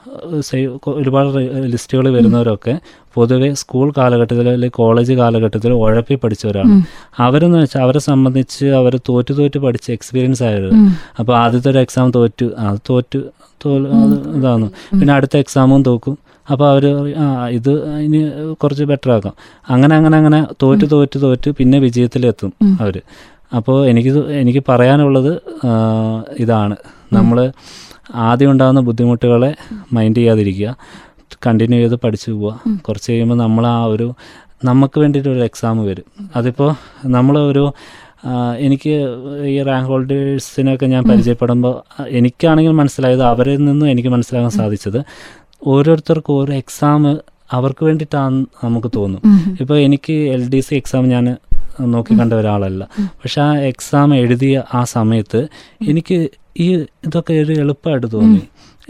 ഒരുപാട് 1.00 1.28
ലിസ്റ്റുകൾ 1.72 2.08
വരുന്നവരൊക്കെ 2.16 2.74
പൊതുവെ 3.14 3.52
സ്കൂൾ 3.52 3.92
കാലഘട്ടത്തിൽ 3.96 4.40
അല്ലെങ്കിൽ 4.40 4.68
കോളേജ് 4.68 5.12
കാലഘട്ടത്തിൽ 5.12 5.72
ഉഴപ്പി 5.72 6.14
പഠിച്ചവരാണ് 6.14 6.70
അവരെന്ന് 7.18 7.58
വെച്ചാൽ 7.58 7.82
അവരെ 7.82 7.98
സംബന്ധിച്ച് 7.98 8.66
അവർ 8.66 9.00
തോറ്റു 9.08 9.34
തോറ്റു 9.34 9.58
പഠിച്ച 9.58 9.90
എക്സ്പീരിയൻസ് 9.90 10.42
ആയത് 10.42 10.74
അപ്പോൾ 11.18 11.36
ആദ്യത്തെ 11.36 11.70
ഒരു 11.70 11.78
എക്സാം 11.78 12.10
തോറ്റു. 12.10 12.50
അത് 12.58 12.78
തോറ്റു 12.90 13.18
തോൽ- 13.66 13.88
അത് 13.88 14.36
ഇതാണ്. 14.36 14.70
പിന്നെ 14.70 15.14
അടുത്ത 15.14 15.36
എക്സാമും 15.36 15.82
തോക്കും. 15.82 16.18
അപ്പോൾ 16.52 16.70
അവർ 16.70 17.14
ആ 17.16 17.48
ഇത് 17.48 17.98
ഇനി 17.98 18.52
കുറച്ച് 18.52 18.84
ബെറ്റർ 18.84 19.10
ആക്കാം. 19.10 19.32
അങ്ങനെ 19.70 19.96
അങ്ങനെ 19.96 20.18
അങ്ങനെ 20.18 20.46
തോറ്റു 20.62 20.86
തോറ്റു 20.86 21.18
തോറ്റു 21.18 21.50
പിന്നെ 21.58 21.78
വിജയത്തിലെത്തും 21.78 22.52
അവർ 22.80 23.00
അപ്പോൾ 23.56 23.86
എനിക്ക് 23.86 24.28
എനിക്ക് 24.28 24.62
പറയാനുള്ളത് 24.68 25.40
ഇതാണ്. 26.38 26.76
നമ്മൾ 27.12 27.52
ആദ്യം 28.14 28.50
ഉണ്ടാകുന്ന 28.50 28.80
ബുദ്ധിമുട്ടുകളെ 28.80 29.54
മൈൻഡ് 29.92 30.16
ചെയ്യാതിരിക്കുക. 30.16 30.76
കണ്ടിന്യൂ 31.44 31.78
ചെയ്ത് 31.82 31.96
പഠിച്ചു 32.04 32.30
പോവുക 32.32 32.76
കുറച്ച് 32.86 33.08
കഴിയുമ്പോൾ 33.12 33.38
നമ്മൾ 33.44 33.64
ആ 33.66 33.78
ഒരു 33.94 34.06
നമുക്ക് 34.68 34.98
വേണ്ടിയിട്ട് 35.02 35.30
ഒരു 35.34 35.42
എക്സാം 35.48 35.76
വരും. 35.88 36.06
അതിപ്പോൾ 36.36 36.70
നമ്മൾ 37.16 37.34
ഒരു 37.50 37.64
എനിക്ക് 38.66 38.92
ഈ 39.52 39.56
റാങ്ക് 39.68 39.88
ഹോൾഡേഴ്സിനൊക്കെ 39.90 40.86
ഞാൻ 40.94 41.02
പരിചയപ്പെടുമ്പോൾ 41.10 41.74
എനിക്കാണെങ്കിൽ 42.20 42.74
മനസ്സിലായത് 42.80 43.24
അവരിൽ 43.32 43.60
നിന്നും 43.68 43.86
എനിക്ക് 43.92 44.10
മനസ്സിലാക്കാൻ 44.14 44.54
സാധിച്ചത് 44.60 45.00
ഓരോരുത്തർക്കും 45.72 46.34
ഓരോ 46.40 46.54
എക്സാം 46.62 47.04
അവർക്ക് 47.56 47.82
വേണ്ടിയിട്ടാണ് 47.88 48.38
നമുക്ക് 48.64 48.90
തോന്നും. 48.96 49.22
ഇപ്പോൾ 49.62 49.76
എനിക്ക് 49.86 50.16
എൽ 50.34 50.42
ഡി 50.54 50.60
സി 50.66 50.74
എക്സാം 50.80 51.04
ഞാൻ 51.14 51.26
നോക്കി 51.80 52.18
കണ്ട 52.18 52.32
ഒരാളല്ല. 52.32 52.88
പക്ഷെ 52.98 53.40
ആ 53.40 53.56
എക്സാം 53.56 54.14
എഴുതിയ 54.14 54.62
ആ 54.74 54.84
സമയത്ത് 54.84 55.48
എനിക്ക് 55.88 56.28
ഈ 56.58 56.74
ഇതൊക്കെ 56.76 57.32
ഒരു 57.32 57.52
എളുപ്പമായിട്ട് 57.52 58.12
തോന്നി. 58.12 58.40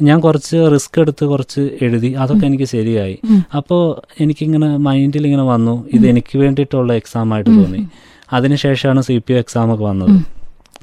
ഞാൻ 0.03 0.21
കുറച്ച് 0.21 0.57
റിസ്ക് 0.73 1.01
എടുത്ത് 1.01 1.25
കുറച്ച് 1.25 1.61
എഴുതി 1.83 2.07
അതൊക്കെ 2.07 2.47
എനിക്ക് 2.47 2.65
ശരിയായി. 2.65 3.19
അപ്പോൾ 3.57 4.13
എനിക്കിങ്ങനെ 4.23 4.77
മൈൻഡിൽ 4.77 5.25
ഇങ്ങനെ 5.25 5.43
വന്നു. 5.43 5.89
ഇത് 5.95 6.07
എനിക്ക് 6.07 6.39
വേണ്ടിയിട്ടുള്ള 6.39 6.93
എക്സാം 6.93 7.35
ആയിട്ട് 7.35 7.51
തോന്നി. 7.51 7.89
അതിനുശേഷമാണ് 8.33 9.03
സി 9.03 9.19
പി 9.19 9.33
എക്സാം 9.33 9.75
ഒക്കെ 9.75 9.85
വന്നത്. 9.85 10.38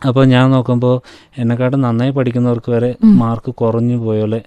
അപ്പോൾ 0.08 0.26
ഞാൻ 0.26 0.52
നോക്കുമ്പോൾ 0.52 0.96
എന്നെക്കാട്ടും 1.38 1.82
നന്നായി 1.82 2.12
പഠിക്കുന്നവർക്ക് 2.12 2.72
വരെ 2.72 2.96
മാർക്ക് 3.04 3.52
കുറഞ്ഞു 3.56 3.98
പോയോലെ 3.98 4.40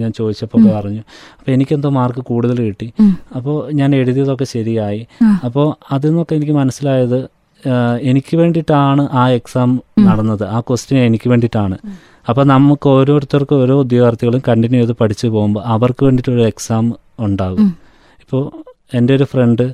ഞാൻ 0.00 0.12
ചോദിച്ചപ്പോൾ 0.12 0.64
പറഞ്ഞു. 0.76 1.02
അപ്പോൾ 1.38 1.50
എനിക്കെന്തോ 1.50 1.90
മാർക്ക് 1.90 2.20
കൂടുതൽ 2.20 2.58
കിട്ടി. 2.68 2.92
അപ്പോൾ 3.36 3.72
ഞാൻ 3.72 3.94
എഴുതിയതൊക്കെ 3.94 4.44
ശരിയായി. 4.44 5.06
അപ്പോൾ 5.44 5.74
അതിൽ 5.92 6.08
നിന്നൊക്കെ 6.08 6.34
എനിക്ക് 6.34 6.52
മനസ്സിലായത് 6.52 7.28
എനിക്ക് 8.10 8.36
വേണ്ടിയിട്ടാണ് 8.36 9.08
ആ 9.12 9.28
എക്സാം 9.28 9.70
നടന്നത്. 10.08 10.44
ആ 10.44 10.60
ക്വസ്റ്റ്യൻ 10.60 10.98
എനിക്ക് 10.98 11.28
വേണ്ടിയിട്ടാണ്. 11.30 11.78
അപ്പോൾ 12.28 12.44
നമുക്ക് 12.44 12.88
ഓരോരുത്തർക്കും 12.88 13.56
ഓരോ 13.62 13.80
ഉദ്യോഗാർത്ഥികളും 13.80 14.42
കണ്ടിന്യൂ 14.48 14.80
ചെയ്ത് 14.80 14.94
പഠിച്ചു 15.00 15.26
പോകുമ്പോൾ 15.26 15.62
അവർക്ക് 15.74 16.04
വേണ്ടിയിട്ടൊരു 16.04 16.46
എക്സാം 16.52 16.94
ഉണ്ടാകും. 17.20 17.76
ഇപ്പോൾ 18.20 18.42
എന്റെ 18.98 19.12
ഒരു 19.16 19.24
ഫ്രണ്ട് 19.24 19.64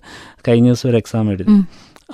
കഴിഞ്ഞ 0.49 0.66
ദിവസം 0.66 0.88
ഒരു 0.90 0.97
എക്സാം 0.97 1.30
എഴുതി. 1.33 1.45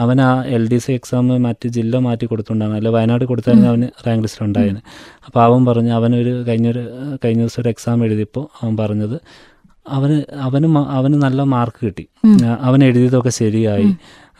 അവൻ 0.00 0.18
ആ 0.26 0.28
എൽ 0.56 0.62
ഡി 0.72 0.78
സി 0.84 0.92
എക്സാം 0.92 1.26
മാറ്റി 1.46 1.68
ജില്ല 1.76 1.96
മാറ്റി 2.06 2.26
കൊടുത്തുകൊണ്ടാണ്. 2.26 2.74
അല്ലെ 2.78 2.90
വയനാട് 2.90 3.24
കൊടുത്തായിരുന്നു 3.30 3.68
അവന് 3.72 3.88
റാങ്ക് 4.06 4.22
ലിസ്റ്റ് 4.24 4.42
ഉണ്ടായത്. 4.46 4.80
അപ്പോൾ 5.26 5.40
അവൻ 5.46 5.60
പറഞ്ഞു 5.66 5.92
അവനൊരു 5.98 6.32
കഴിഞ്ഞൊരു 6.48 6.82
കഴിഞ്ഞ 7.24 7.40
ദിവസം 7.44 7.60
ഒരു 7.62 7.70
എക്സാം 7.74 8.04
എഴുതിയപ്പോൾ 8.06 8.44
അവൻ 8.60 8.76
പറഞ്ഞത് 8.82 9.16
അവന് 9.86 10.16
അവന് 10.46 10.66
അവന് 10.98 11.16
നല്ല 11.26 11.42
മാർക്ക് 11.54 11.80
കിട്ടി. 11.86 12.04
അവൻ 12.68 12.80
എഴുതിയതൊക്കെ 12.88 13.32
ശരിയായി. 13.42 13.90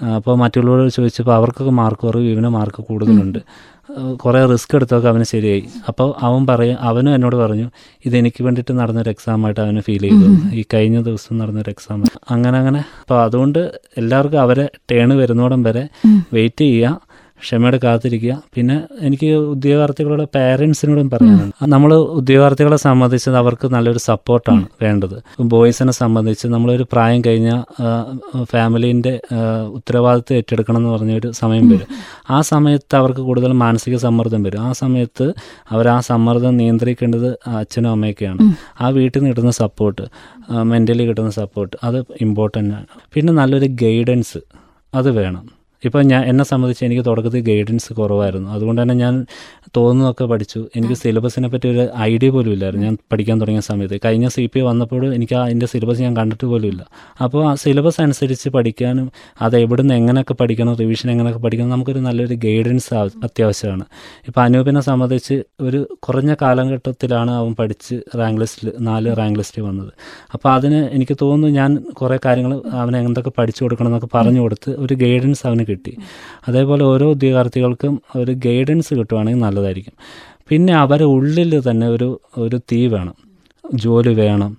അപ്പോൾ 0.00 0.34
മറ്റുള്ളവരോട് 0.42 0.92
ചോദിച്ചപ്പോൾ 0.98 1.34
അവർക്കൊക്കെ 1.38 1.74
മാർക്ക് 1.82 2.02
കുറവ് 2.06 2.30
ഇവന് 2.34 2.50
മാർക്ക് 2.58 2.80
കൂടുതലുണ്ട്. 2.88 3.40
കുറേ 4.22 4.40
റിസ്ക് 4.52 4.74
എടുത്തൊക്കെ 4.76 5.08
അവന് 5.12 5.24
ശരിയായി. 5.32 5.64
അപ്പോൾ 5.88 6.08
അവൻ 6.26 6.42
പറയും 6.50 6.76
അവനും 6.88 7.14
എന്നോട് 7.14 7.36
പറഞ്ഞു 7.36 7.66
ഇതെനിക്ക് 8.06 8.42
വേണ്ടിയിട്ട് 8.46 8.72
നടന്നൊരു 8.80 9.10
എക്സാമായിട്ട് 9.14 9.60
അവന് 9.60 9.80
ഫീൽ 9.80 10.04
ചെയ്തു. 10.08 10.28
ഈ 10.58 10.62
കഴിഞ്ഞ 10.74 10.98
ദിവസം 11.08 11.38
നടന്നൊരു 11.38 11.70
എക്സാം 11.70 12.04
അങ്ങനെ 12.34 12.56
അങ്ങനെ. 12.58 12.80
അപ്പോൾ 13.02 13.18
അതുകൊണ്ട് 13.22 13.60
എല്ലാവർക്കും 14.02 14.40
അവരെ 14.40 14.66
ടേണ് 14.92 15.16
വരുന്നോടം 15.22 15.62
വരെ 15.62 15.84
വെയിറ്റ് 16.32 16.64
ചെയ്യുക. 16.64 17.11
ക്ഷമയോടെ 17.42 17.78
കാത്തിരിക്കുക. 17.84 18.34
പിന്നെ 18.54 18.76
എനിക്ക് 19.06 19.28
ഉദ്യോഗാർത്ഥികളുടെ 19.54 20.26
പേരൻസിനോടും 20.34 21.08
പറയാനുണ്ട്. 21.10 21.54
നമ്മൾ 21.74 21.94
ഉദ്യോഗാർത്ഥികളെ 21.94 22.76
സംബന്ധിച്ച് 22.76 23.30
അവർക്ക് 23.42 23.66
നല്ലൊരു 23.74 24.00
സപ്പോർട്ടാണ് 24.08 24.64
വേണ്ടത്. 24.82 25.16
ബോയ്സിനെ 25.52 25.92
സംബന്ധിച്ച് 25.92 26.46
നമ്മളൊരു 26.54 26.86
പ്രായം 26.92 27.22
കഴിഞ്ഞ 27.26 27.50
ഫാമിലീന്റെ 28.52 29.14
ഉത്തരവാദിത്വം 29.78 30.36
ഏറ്റെടുക്കണം 30.36 30.80
എന്ന് 30.80 30.88
പറഞ്ഞൊരു 30.88 31.30
സമയം 31.40 31.66
വരും. 31.70 31.88
ആ 32.30 32.40
സമയത്ത് 32.52 32.96
അവർക്ക് 32.96 33.20
കൂടുതൽ 33.20 33.52
മാനസിക 33.64 33.96
സമ്മർദ്ദം 33.96 34.42
വരും. 34.42 34.60
ആ 34.60 34.72
സമയത്ത് 34.82 35.26
അവർ 35.70 35.88
ആ 35.88 36.00
സമ്മർദ്ദം 36.10 36.56
നിയന്ത്രിക്കേണ്ടത് 36.56 37.28
അച്ഛനും 37.60 37.90
അമ്മയൊക്കെയാണ്. 37.90 38.54
ആ 38.80 38.88
വീട്ടിൽ 38.98 39.18
നിന്ന് 39.18 39.30
കിട്ടുന്ന 39.30 39.54
സപ്പോർട്ട് 39.62 40.04
മെന്റലി 40.72 41.06
കിട്ടുന്ന 41.08 41.30
സപ്പോർട്ട് 41.40 41.76
അത് 41.88 41.98
ഇമ്പോർട്ടന്റ് 42.20 42.74
ആണ്. 42.74 42.86
പിന്നെ 43.14 43.32
നല്ലൊരു 43.32 43.68
ഗൈഡൻസ് 43.82 44.40
അത് 44.94 45.10
വേണം. 45.18 45.61
ഇപ്പം 45.84 46.06
ഞാൻ 46.06 46.24
എന്നെ 46.24 46.44
സംബന്ധിച്ച് 46.44 46.84
എനിക്ക് 46.84 47.04
തുടക്കത്തിൽ 47.06 47.40
ഗൈഡൻസ് 47.40 47.92
കുറവായിരുന്നു. 47.92 48.50
അതുകൊണ്ട് 48.50 48.82
തന്നെ 48.82 48.94
ഞാൻ 48.94 49.26
തോന്നുന്നതൊക്കെ 49.76 50.24
പഠിച്ചു. 50.24 50.66
എനിക്ക് 50.76 50.94
സിലബസിനെ 50.94 51.48
പറ്റി 51.48 51.68
ഒരു 51.68 51.88
ഐഡിയ 51.98 52.30
പോലും 52.30 52.52
ഇല്ലായിരുന്നു. 52.52 52.86
ഞാൻ 52.86 52.98
പഠിക്കാൻ 53.12 53.40
തുടങ്ങിയ 53.40 53.60
സമയത്ത്. 53.60 53.98
കഴിഞ്ഞ 54.04 54.28
സി 54.28 54.50
പി 54.54 54.60
വന്നപ്പോൾ 54.60 55.14
എനിക്ക് 55.14 55.34
അതിന്റെ 55.34 55.66
സിലബസ് 55.66 56.00
ഞാൻ 56.00 56.16
കണ്ടിട്ട് 56.16 56.46
പോലും 56.46 56.68
ഇല്ല. 56.68 56.86
അപ്പോൾ 57.20 57.50
ആ 57.50 57.54
സിലബസ് 57.54 58.00
അനുസരിച്ച് 58.00 58.48
പഠിക്കാനും 58.48 59.10
അത് 59.40 59.56
എവിടുന്ന് 59.56 59.94
എങ്ങനെയൊക്കെ 59.94 60.34
പഠിക്കണം 60.34 60.74
റിവിഷൻ 60.74 61.10
എങ്ങനെയൊക്കെ 61.10 61.42
പഠിക്കണം 61.42 61.68
നമുക്കൊരു 61.68 61.98
നല്ലൊരു 61.98 62.34
ഗൈഡൻസ് 62.34 62.94
അത്യാവശ്യമാണ്. 62.94 63.84
ഇപ്പോൾ 64.28 64.40
അനൂപിനെ 64.40 64.80
സംബന്ധിച്ച് 64.80 65.42
ഒരു 65.60 65.98
കുറഞ്ഞ 66.00 66.36
കാലഘട്ടത്തിലാണ് 66.42 67.30
അവൻ 67.30 67.54
പഠിച്ച് 67.54 67.94
റാങ്ക് 68.16 68.40
ലിസ്റ്റിൽ 68.40 68.72
നാല് 68.80 69.16
റാങ്ക് 69.16 69.38
ലിസ്റ്റിൽ 69.38 69.62
വന്നത്. 69.62 69.92
അപ്പോൾ 70.32 70.52
അതിന് 70.52 70.74
എനിക്ക് 70.74 71.16
തോന്നുന്നു 71.22 71.60
ഞാൻ 71.60 71.76
കുറേ 71.76 72.18
കാര്യങ്ങൾ 72.24 72.62
അവനെ 72.70 73.00
എന്തൊക്കെ 73.00 73.32
പഠിച്ചു 73.38 73.64
കൊടുക്കണം 73.64 73.88
എന്നൊക്കെ 73.88 74.08
പറഞ്ഞു 74.14 74.40
കൊടുത്ത് 74.40 74.70
ഒരു 74.70 74.94
ഗൈഡൻസ് 74.94 75.46
അവന് 75.46 75.71
കിട്ടി. 75.72 75.92
അതേപോലെ 76.48 76.84
ഓരോ 76.84 77.06
ഉദ്യോഗാർത്ഥികൾക്കും 77.10 77.94
ഒരു 78.16 78.32
ഗൈഡൻസ് 78.46 78.94
കിട്ടുവാണെങ്കിൽ 78.94 79.40
നല്ലതായിരിക്കും. 79.40 79.96
പിന്നെ 80.48 80.72
അവരെ 80.74 81.04
ഉള്ളിൽ 81.04 81.70
തന്നെ 81.70 81.88
ഒരു 81.88 82.08
ഒരു 82.38 82.58
തീ 82.72 82.80
വേണം. 82.86 83.16
ജോലി 83.74 84.14
വേണം. 84.14 84.52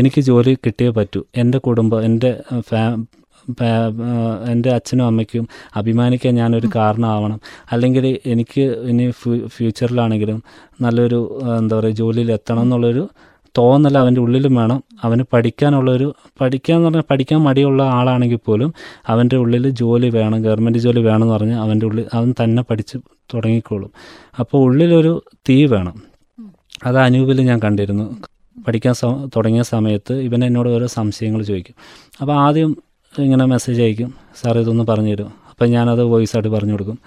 എനിക്ക് 0.00 0.20
ജോലി 0.20 0.52
കിട്ടിയേ 0.66 0.90
പറ്റൂ. 0.90 1.20
എന്റെ 1.36 1.58
കുടുംബം 1.58 2.00
എന്റെ 2.04 2.30
ഫാ 2.68 2.82
എന്റെ 4.52 4.70
അച്ഛനും 4.70 5.04
അമ്മയ്ക്കും 5.06 5.44
അഭിമാനിക്കാൻ 5.76 6.34
ഞാനൊരു 6.34 6.68
കാരണമാവണം. 6.76 7.40
അല്ലെങ്കിൽ 7.72 8.04
എനിക്ക് 8.26 8.64
ഇനി 8.90 9.10
ഫ്യൂ 9.10 9.34
ഫ്യൂച്ചറിലാണെങ്കിലും 9.46 10.38
നല്ലൊരു 10.80 11.20
എന്താ 11.58 11.74
പറയുക 11.78 11.94
ജോലിയിൽ 11.94 12.32
എത്തണം 12.32 12.62
എന്നുള്ളൊരു 12.62 13.04
തോന്നൽ 13.56 13.98
അവന്റെ 13.98 14.20
ഉള്ളിലും 14.20 14.54
വേണം. 14.54 14.84
അവന് 15.02 15.22
പഠിക്കാനുള്ളൊരു 15.32 16.14
പഠിക്കാൻ 16.40 16.76
എന്ന് 16.76 16.86
പറഞ്ഞാൽ 16.86 17.02
പഠിക്കാൻ 17.10 17.40
മടിയുള്ള 17.40 17.82
ആളാണെങ്കിൽ 17.82 18.38
പോലും 18.44 18.74
അവന്റെ 19.06 19.36
ഉള്ളിൽ 19.36 19.70
ജോലി 19.70 20.08
വേണം 20.08 20.42
ഗവൺമെന്റ് 20.42 20.78
ജോലി 20.78 21.00
വേണമെന്ന് 21.00 21.34
പറഞ്ഞാൽ 21.34 21.60
അവന്റെ 21.60 21.86
ഉള്ളിൽ 21.86 22.04
അവൻ 22.14 22.34
തന്നെ 22.44 22.62
പഠിച്ച് 22.62 22.98
തുടങ്ങിക്കോളും. 23.34 23.90
അപ്പോൾ 24.40 24.58
ഉള്ളിലൊരു 24.58 25.22
തീ 25.48 25.66
വേണം. 25.66 26.02
അത് 26.86 26.98
അനൂപിൽ 26.98 27.40
ഞാൻ 27.40 27.58
കണ്ടിരുന്നു. 27.58 28.16
പഠിക്കാൻ 28.66 28.94
തുടങ്ങിയ 29.36 29.62
സമയത്ത് 29.62 30.12
ഇവൻ 30.12 30.44
എന്നോട് 30.44 30.68
ഓരോ 30.68 30.86
സംശയങ്ങൾ 30.86 31.42
ചോദിക്കും. 31.42 31.74
അപ്പോൾ 32.20 32.32
ആദ്യം 32.32 32.76
ഇങ്ങനെ 33.18 33.44
മെസ്സേജ് 33.44 33.82
അയക്കും. 33.82 34.14
സാർ 34.42 34.58
ഇതൊന്ന് 34.58 34.84
പറഞ്ഞു 34.84 35.12
തരും 35.12 35.46
അപ്പം 35.50 35.70
ഞാനത് 35.70 36.02
വോയിസ് 36.02 36.36
ആയിട്ട് 36.36 36.48
പറഞ്ഞു 36.48 36.72
കൊടുക്കും. 36.72 36.98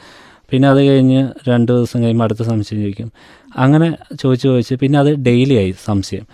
പിന്നെ 0.52 0.70
അത് 0.70 0.88
കഴിഞ്ഞ് 0.88 1.28
രണ്ട് 1.50 1.72
ദിവസം 1.72 2.04
കഴിയുമ്പോൾ 2.04 2.26
അടുത്ത 2.26 2.44
സംശയം 2.44 2.80
ചോദിക്കും. 2.82 3.12
അങ്ങനെ 3.58 3.98
ചോദിച്ച് 4.22 4.48
ചോദിച്ച് 4.48 4.76
പിന്നെ 4.76 5.00
അത് 5.00 5.16
ഡെയിലി 5.16 5.54
ആയി 5.54 5.76
സംശയം. 5.86 6.26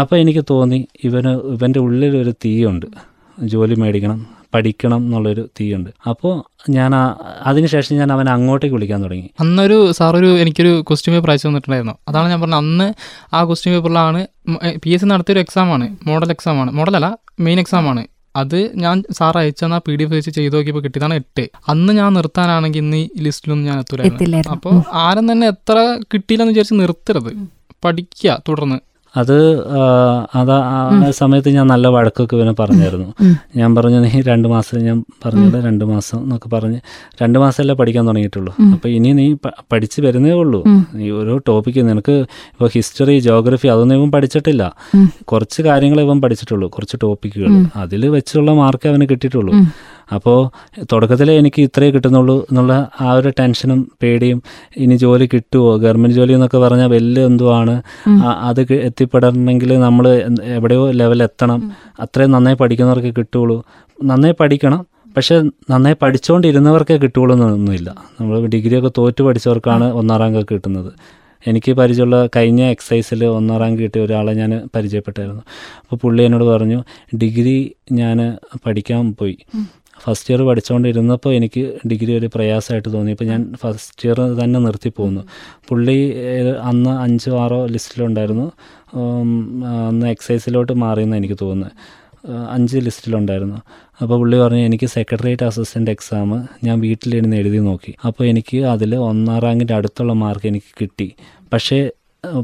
അപ്പോൾ 0.00 0.16
എനിക്ക് 0.16 0.42
തോന്നി 0.50 0.88
ഇവന് 1.04 1.28
ഇവന്റെ 1.28 1.80
ഉള്ളിലൊരു 1.80 2.30
തീയുണ്ട്. 2.44 2.86
ജോലി 3.38 3.74
മേടിക്കണം 3.74 4.38
പഠിക്കണം 4.54 4.96
എന്നുള്ളൊരു 4.96 5.48
തീയുണ്ട്. 5.60 5.90
അപ്പോൾ 6.08 6.34
ഞാൻ 6.70 6.94
അതിനുശേഷം 7.46 7.96
ഞാൻ 7.96 8.12
അവനെ 8.12 8.30
അങ്ങോട്ടേക്ക് 8.32 8.74
വിളിക്കാൻ 8.74 9.04
തുടങ്ങി. 9.04 9.30
അന്നൊരു 9.40 9.92
സാറൊരു 9.92 10.38
എനിക്കൊരു 10.38 10.80
ക്വസ്റ്റ്യൻ 10.80 11.14
പേപ്പർ 11.14 11.30
അയച്ചു 11.30 11.48
തന്നിട്ടുണ്ടായിരുന്നു. 11.48 11.94
അതാണ് 12.08 12.28
ഞാൻ 12.28 12.40
പറഞ്ഞത്. 12.40 12.58
അന്ന് 12.58 12.94
ആ 13.34 13.44
ക്വസ്റ്റ്യൻ 13.44 13.74
പേപ്പറിലാണ് 13.74 14.26
പി 14.84 14.90
എസ് 14.90 15.00
സി 15.00 15.06
നടത്തിയൊരു 15.06 15.40
എക്സാമാണ് 15.40 15.96
മോഡൽ 16.06 16.30
എക്സാമാണ് 16.30 16.70
മോഡലല്ല 16.70 17.18
മെയിൻ 17.40 17.60
എക്സാമാണ് 17.60 18.04
അത് 18.36 18.72
ഞാൻ 18.74 19.04
സാർ 19.10 19.38
അയച്ചെന്ന 19.38 19.78
പി 19.78 19.96
ഡി 19.96 20.02
എഫ് 20.02 20.12
വെച്ച് 20.12 20.30
ചെയ്ത് 20.30 20.56
നോക്കിയപ്പോൾ 20.56 20.82
കിട്ടിയതാണ് 20.82 21.14
എട്ട്. 21.14 21.48
അന്ന് 21.68 21.92
ഞാൻ 21.92 22.14
നിർത്താനാണെങ്കിൽ 22.14 22.78
ഇന്ന് 22.78 22.96
ഈ 22.96 23.08
ലിസ്റ്റിലൊന്നും 23.18 23.66
ഞാൻ 23.66 23.78
എത്തൂലായിരുന്നു. 23.78 24.16
എത്തില്ലായിരുന്നു. 24.16 24.56
അപ്പോൾ 24.56 24.82
ആരും 24.92 25.32
തന്നെ 25.32 25.46
എത്ര 25.46 25.98
കിട്ടിയില്ലെന്ന് 26.14 26.52
വിചാരിച്ച് 26.52 26.74
നിർത്തരുത്. 26.74 27.48
പഠിക്കുക 27.84 28.42
തുടർന്ന്. 28.48 28.87
അത് 29.16 29.66
അത് 30.34 30.52
ആ 30.52 31.10
സമയത്ത് 31.10 31.48
ഞാൻ 31.48 31.66
നല്ല 31.66 31.88
വഴക്കൊക്കെ 31.88 32.36
ഇവനെ 32.36 32.52
പറഞ്ഞായിരുന്നു. 32.52 33.14
ഞാൻ 33.56 33.74
പറഞ്ഞു 33.74 33.98
നീ 33.98 34.20
രണ്ട് 34.20 34.48
മാസം 34.48 34.78
ഞാൻ 34.78 35.04
പറഞ്ഞത്? 35.24 35.64
രണ്ട് 35.64 35.84
മാസം 35.84 36.22
എന്നൊക്കെ 36.22 36.48
പറഞ്ഞ് 36.48 36.80
രണ്ട് 37.22 37.38
മാസമല്ലേ 37.38 37.74
പഠിക്കാൻ 37.74 38.08
തുടങ്ങിയിട്ടുള്ളൂ. 38.08 38.54
അപ്പോൾ 38.72 38.88
ഇനി 38.88 39.12
നീ 39.12 39.36
പഠിച്ച് 39.72 40.00
വരുന്നേ 40.00 40.30
ഉള്ളൂ. 40.30 40.64
നീ 40.94 41.10
ഓരോ 41.10 41.38
ടോപ്പിക്ക് 41.48 41.88
നിനക്ക് 41.88 42.12
ഇപ്പോൾ 42.52 42.70
ഹിസ്റ്ററി 42.74 43.18
ജോഗ്രഫി 43.18 43.68
അതൊന്നും 43.68 43.96
ഇവൻ 43.96 44.10
പഠിച്ചിട്ടില്ല. 44.10 44.74
കുറച്ച് 45.22 45.62
കാര്യങ്ങൾ 45.62 46.00
ഇവൻ 46.00 46.20
പഠിച്ചിട്ടുള്ളൂ. 46.20 46.68
കുറച്ച് 46.68 46.96
ടോപ്പിക്കുകൾ. 47.02 47.66
അതിൽ 47.76 48.08
വെച്ചുള്ള 48.08 48.52
മാർക്ക് 48.52 48.88
അവന് 48.88 49.06
കിട്ടിയിട്ടുള്ളൂ. 49.10 49.54
അപ്പോൾ 50.14 50.38
തുടക്കത്തിൽ 50.92 51.30
എനിക്ക് 51.30 51.62
ഇത്രയേ 51.62 51.90
കിട്ടുന്നുള്ളൂ 51.90 52.46
എന്നുള്ള 52.50 52.90
ആ 53.00 53.12
ഒരു 53.12 53.32
ടെൻഷനും 53.40 53.92
പേടിയും 54.02 54.42
ഇനി 54.76 54.94
ജോലി 54.94 55.28
കിട്ടുമോ 55.34 55.76
ഗവൺമെന്റ് 55.76 56.16
ജോലി 56.16 56.32
എന്നൊക്കെ 56.32 56.58
പറഞ്ഞാൽ 56.58 56.88
വലിയ 56.88 57.26
എന്തോ 57.26 57.54
ആണ് 57.54 57.74
അത് 58.48 58.72
എത്തിപ്പെടണമെങ്കിൽ 58.72 59.72
നമ്മൾ 59.78 60.08
എവിടെയോ 60.58 60.90
ലെവൽ 60.90 61.22
എത്തണം. 61.22 61.60
അത്രയും 62.00 62.30
നന്നായി 62.30 62.56
പഠിക്കുന്നവർക്ക് 62.56 63.12
കിട്ടുള്ളൂ 63.18 63.62
നന്നായി 64.04 64.34
പഠിക്കണം 64.40 64.86
പക്ഷെ 65.16 65.36
നന്നായി 65.70 65.96
പഠിച്ചുകൊണ്ടിരുന്നവർക്കേ 66.02 66.96
കിട്ടുള്ളൂ 66.96 67.34
എന്നൊന്നുമില്ല. 67.36 67.90
നമ്മൾ 68.20 68.46
ഡിഗ്രിയൊക്കെ 68.46 68.90
തോറ്റു 68.98 69.22
പഠിച്ചവർക്കാണ് 69.22 69.84
ഒന്നാം 69.92 70.18
റാങ്ക് 70.20 70.38
ഒക്കെ 70.38 70.54
കിട്ടുന്നത്. 70.54 70.92
എനിക്ക് 71.46 71.72
പരിചയമുള്ള 71.72 72.28
കഴിഞ്ഞ 72.36 72.62
എക്സസൈസിൽ 72.62 73.24
ഒന്നാം 73.24 73.58
റാങ്ക് 73.60 73.82
കിട്ടിയ 73.82 74.02
ഒരാളെ 74.02 74.32
ഞാൻ 74.32 74.52
പരിചയപ്പെട്ടായിരുന്നു. 74.76 75.42
അപ്പോൾ 75.80 75.96
പുള്ളി 75.96 76.22
എന്നോട് 76.22 76.44
പറഞ്ഞു 76.44 76.78
ഡിഗ്രി 77.16 77.74
ഞാൻ 77.92 78.18
പഠിക്കാൻ 78.66 79.14
പോയി. 79.20 79.36
ഫസ്റ്റ് 80.04 80.30
ഇയർ 80.32 80.40
പഠിച്ചുകൊണ്ടിരുന്നപ്പോൾ 80.48 81.32
എനിക്ക് 81.38 81.62
ഡിഗ്രി 81.90 82.12
ഒരു 82.18 82.28
പ്രയാസമായിട്ട് 82.34 82.90
തോന്നി. 82.94 83.10
ഇപ്പോൾ 83.10 83.24
ഞാൻ 83.24 83.40
ഫസ്റ്റ് 83.62 84.08
ഇയർ 84.08 84.18
തന്നെ 84.40 84.58
നിർത്തി 84.66 84.90
പോകുന്നു 84.98 85.22
പുള്ളി 85.68 85.98
അന്ന് 86.70 86.92
അഞ്ചോ 87.04 87.32
ആറോ 87.44 87.66
ലിസ്റ്റിലുണ്ടായിരുന്നു. 87.66 88.46
അന്ന് 89.90 90.06
എക്സൈസിലോട്ട് 90.14 90.72
മാറിയെന്ന് 90.84 91.16
എനിക്ക് 91.16 91.38
തോന്നുന്നത് 91.40 91.72
അഞ്ച് 92.54 92.78
ലിസ്റ്റിലുണ്ടായിരുന്നു. 92.86 93.58
അപ്പോൾ 94.02 94.16
പുള്ളി 94.20 94.36
പറഞ്ഞു 94.38 94.62
എനിക്ക് 94.68 94.86
സെക്രട്ടേറിയറ്റ് 94.86 95.44
അസിസ്റ്റന്റ് 95.44 95.90
എക്സാം 95.90 96.30
ഞാൻ 96.64 96.76
വീട്ടിലിരുന്ന് 96.80 97.36
എഴുതി 97.36 97.60
നോക്കി. 97.68 97.92
അപ്പോൾ 98.06 98.24
എനിക്ക് 98.24 98.58
അതിൽ 98.72 98.90
ഒന്നാം 98.96 99.38
റാങ്കിന്റെ 99.44 99.74
അടുത്തുള്ള 99.74 100.12
മാർക്ക് 100.12 100.46
എനിക്ക് 100.52 100.72
കിട്ടി. 100.80 101.08
പക്ഷേ 101.52 101.78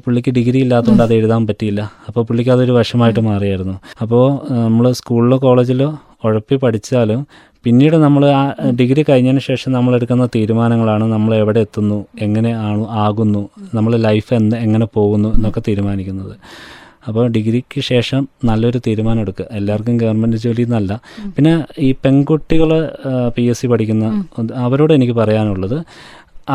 പുള്ളിക്ക് 0.04 0.30
ഡിഗ്രി 0.30 0.58
ഇല്ലാത്തതുകൊണ്ട് 0.64 1.02
അത് 1.02 1.14
എഴുതാൻ 1.14 1.46
പറ്റിയില്ല. 1.46 1.82
അപ്പോൾ 2.08 2.22
പുള്ളിക്ക് 2.24 2.50
അതൊരു 2.50 2.72
വിഷമായിട്ട് 2.72 3.20
മാറിയായിരുന്നു. 3.20 3.76
അപ്പോൾ 4.02 4.24
നമ്മൾ 4.64 4.86
സ്കൂളിലോ 4.92 5.38
കോളേജിലോ 5.38 5.88
ഉഴപ്പി 6.28 6.56
പഠിച്ചാലും 6.62 7.20
പിന്നീട് 7.64 7.96
നമ്മൾ 8.04 8.22
ആ 8.38 8.40
ഡിഗ്രി 8.78 9.02
കഴിഞ്ഞതിന് 9.08 9.42
ശേഷം 9.48 9.70
നമ്മൾ 9.76 9.92
എടുക്കുന്ന 9.98 10.24
തീരുമാനങ്ങളാണ് 10.34 11.04
നമ്മൾ 11.12 11.30
എവിടെ 11.42 11.60
എത്തുന്നു 11.66 11.98
എങ്ങനെ 12.26 12.50
ആണ് 12.68 12.82
ആകുന്നു 13.04 13.42
നമ്മൾ 13.76 13.92
ലൈഫ് 14.06 14.32
എന്ത് 14.40 14.56
എങ്ങനെ 14.64 14.86
പോകുന്നു 14.96 15.30
എന്നൊക്കെ 15.36 15.62
തീരുമാനിക്കുന്നത്. 15.68 16.34
അപ്പോൾ 17.08 17.24
ഡിഗ്രിക്ക് 17.36 17.80
ശേഷം 17.92 18.20
നല്ലൊരു 18.48 18.78
തീരുമാനം 18.86 19.22
എടുക്കുക. 19.24 19.46
എല്ലാവർക്കും 19.58 19.96
ഗവൺമെന്റ് 20.02 20.38
ജോലി 20.44 20.62
എന്നല്ല. 20.68 20.92
പിന്നെ 21.36 21.54
ഈ 21.86 21.88
പെൺകുട്ടികൾ 22.04 22.70
പി 23.36 23.42
എസ് 23.52 23.62
സി 23.62 23.66
പഠിക്കുന്ന 23.72 24.04
അവരോട് 24.66 24.94
എനിക്ക് 24.98 25.16
പറയാനുള്ളത് 25.22 25.78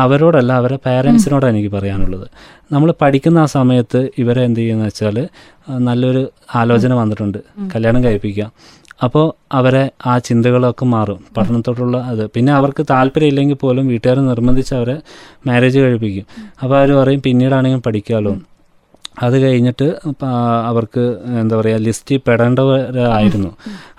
അവരോടല്ല 0.02 0.50
അവരെ 0.60 0.76
പാരൻസിനോടാണ് 0.86 1.52
എനിക്ക് 1.54 1.70
പറയാനുള്ളത്. 1.76 2.26
നമ്മൾ 2.74 2.88
പഠിക്കുന്ന 3.02 3.38
ആ 3.44 3.48
സമയത്ത് 3.54 4.00
ഇവരെ 4.22 4.42
എന്ത് 4.48 4.60
ചെയ്യുന്നത് 4.60 4.88
വെച്ചാൽ 4.88 5.16
നല്ലൊരു 5.88 6.22
ആലോചന 6.60 6.92
വന്നിട്ടുണ്ട്. 7.00 7.38
കല്യാണം 7.72 8.00
കഴിപ്പിക്കാം 8.04 8.50
അപ്പോൾ 9.02 9.32
അവരെ 9.52 9.90
ആ 10.06 10.18
ചിന്തകളൊക്കെ 10.18 10.84
മാറും. 10.84 11.20
പഠനത്തോടുള്ള 11.36 11.96
അത്. 11.96 12.30
പിന്നെ 12.30 12.52
അവർക്ക് 12.52 12.86
താല്പര്യമില്ലെങ്കിൽ 12.90 13.56
പോലും 13.56 13.86
വീട്ടുകാർ 13.86 14.18
നിർബന്ധിച്ച് 14.20 14.74
അവരെ 14.74 14.96
മാരേജ് 15.46 15.78
കഴിപ്പിക്കും. 15.78 16.26
അപ്പോൾ 16.62 16.76
അവർ 16.76 16.92
പറയും 16.92 17.22
പിന്നീടാണെങ്കിലും 17.22 17.82
പഠിക്കാമല്ലോ 17.82 18.32
അത് 19.22 19.36
കഴിഞ്ഞിട്ട് 19.42 19.86
അവർക്ക് 20.66 21.02
എന്താ 21.40 21.56
പറയുക 21.56 21.78
ലിസ്റ്റിൽ 21.78 22.20
പെടേണ്ടവരായിരുന്നു. 22.28 23.48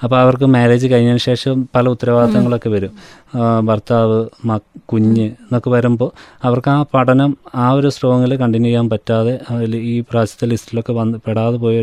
അപ്പോൾ 0.03 0.17
അവർക്ക് 0.19 0.45
മാരേജ് 0.45 0.87
കഴിഞ്ഞതിന് 0.87 1.17
ശേഷം 1.19 1.69
പല 1.75 1.89
ഉത്തരവാദിത്തങ്ങളൊക്കെ 1.89 2.69
വരും. 2.69 2.93
ഭർത്താവ് 3.65 4.17
മ 4.45 4.57
കുഞ്ഞ് 4.85 5.21
എന്നൊക്കെ 5.21 5.69
വരുമ്പോൾ 5.69 6.09
അവർക്ക് 6.43 6.69
ആ 6.69 6.85
പഠനം 6.93 7.37
ആ 7.55 7.71
ഒരു 7.71 7.89
സ്ട്രോങ്ങിൽ 7.89 8.35
കണ്ടിന്യൂ 8.35 8.67
ചെയ്യാൻ 8.67 8.89
പറ്റാതെ 8.89 9.39
അതിൽ 9.49 9.75
ഈ 9.75 9.99
പ്രാവശ്യത്തെ 9.99 10.47
ലിസ്റ്റിലൊക്കെ 10.47 10.93
വന്ന് 10.93 11.17
പെടാതെ 11.27 11.57
പോയ 11.57 11.75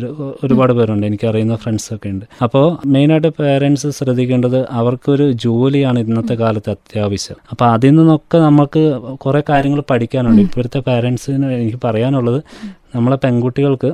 ഒരുപാട് 0.45 0.73
പേരുണ്ട്. 0.73 1.07
എനിക്കറിയുന്ന 1.07 1.57
ഫ്രണ്ട്സൊക്കെ 1.57 2.09
ഉണ്ട്. 2.09 2.25
അപ്പോൾ 2.43 2.67
മെയിനായിട്ട് 2.87 3.29
പേരൻസ് 3.41 3.87
ശ്രദ്ധിക്കേണ്ടത് 3.91 4.69
അവർക്കൊരു 4.71 5.33
ജോലിയാണ് 5.33 5.99
ഇന്നത്തെ 5.99 6.35
കാലത്ത് 6.35 6.71
അത്യാവശ്യം. 6.71 7.37
അപ്പോൾ 7.51 7.67
അതിൽ 7.73 7.95
നിന്നൊക്കെ 7.97 8.39
നമുക്ക് 8.39 8.83
കുറേ 9.25 9.43
കാര്യങ്ങൾ 9.49 9.83
പഠിക്കാനുണ്ട്. 9.91 10.43
ഇപ്പോഴത്തെ 10.43 10.81
പേരൻസിന് 10.81 11.47
എനിക്ക് 11.53 11.81
പറയാനുള്ളത് 11.85 12.41
നമ്മളെ 12.95 13.17
പെൺകുട്ടികൾക്ക് 13.17 13.93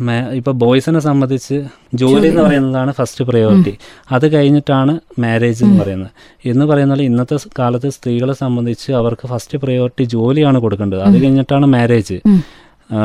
മേ- 0.00 0.28
ഇപ്പൊ 0.28 0.52
ബോയ്സിനെ 0.52 1.00
സംബന്ധിച്ച് 1.00 1.64
ജോലി 1.94 2.28
എന്ന് 2.28 2.42
പറയുന്നതാണ് 2.42 2.92
ഫസ്റ്റ് 2.92 3.24
പ്രയോറിറ്റി 3.24 3.78
അത് 4.12 4.32
കഴിഞ്ഞിട്ടാണ് 4.32 5.00
മാരേജ് 5.18 5.64
എന്ന് 5.64 5.84
പറയുന്നത്. 5.84 6.10
എന്ന് 6.44 6.66
പറയുന്നത് 6.66 7.02
ഇന്നത്തെ 7.02 7.36
കാലത്ത് 7.58 7.88
സ്ത്രീകളെ 7.88 8.32
സംബന്ധിച്ച് 8.32 8.92
അവർക്ക് 8.92 9.28
ഫസ്റ്റ് 9.28 9.58
പ്രയോറിറ്റി 9.58 10.04
ജോലിയാണ് 10.04 10.58
കൊടുക്കേണ്ടത്. 10.58 11.02
അത് 11.02 11.14
കഴിഞ്ഞിട്ടാണ് 11.22 11.66
മാരേജ് 11.66 12.20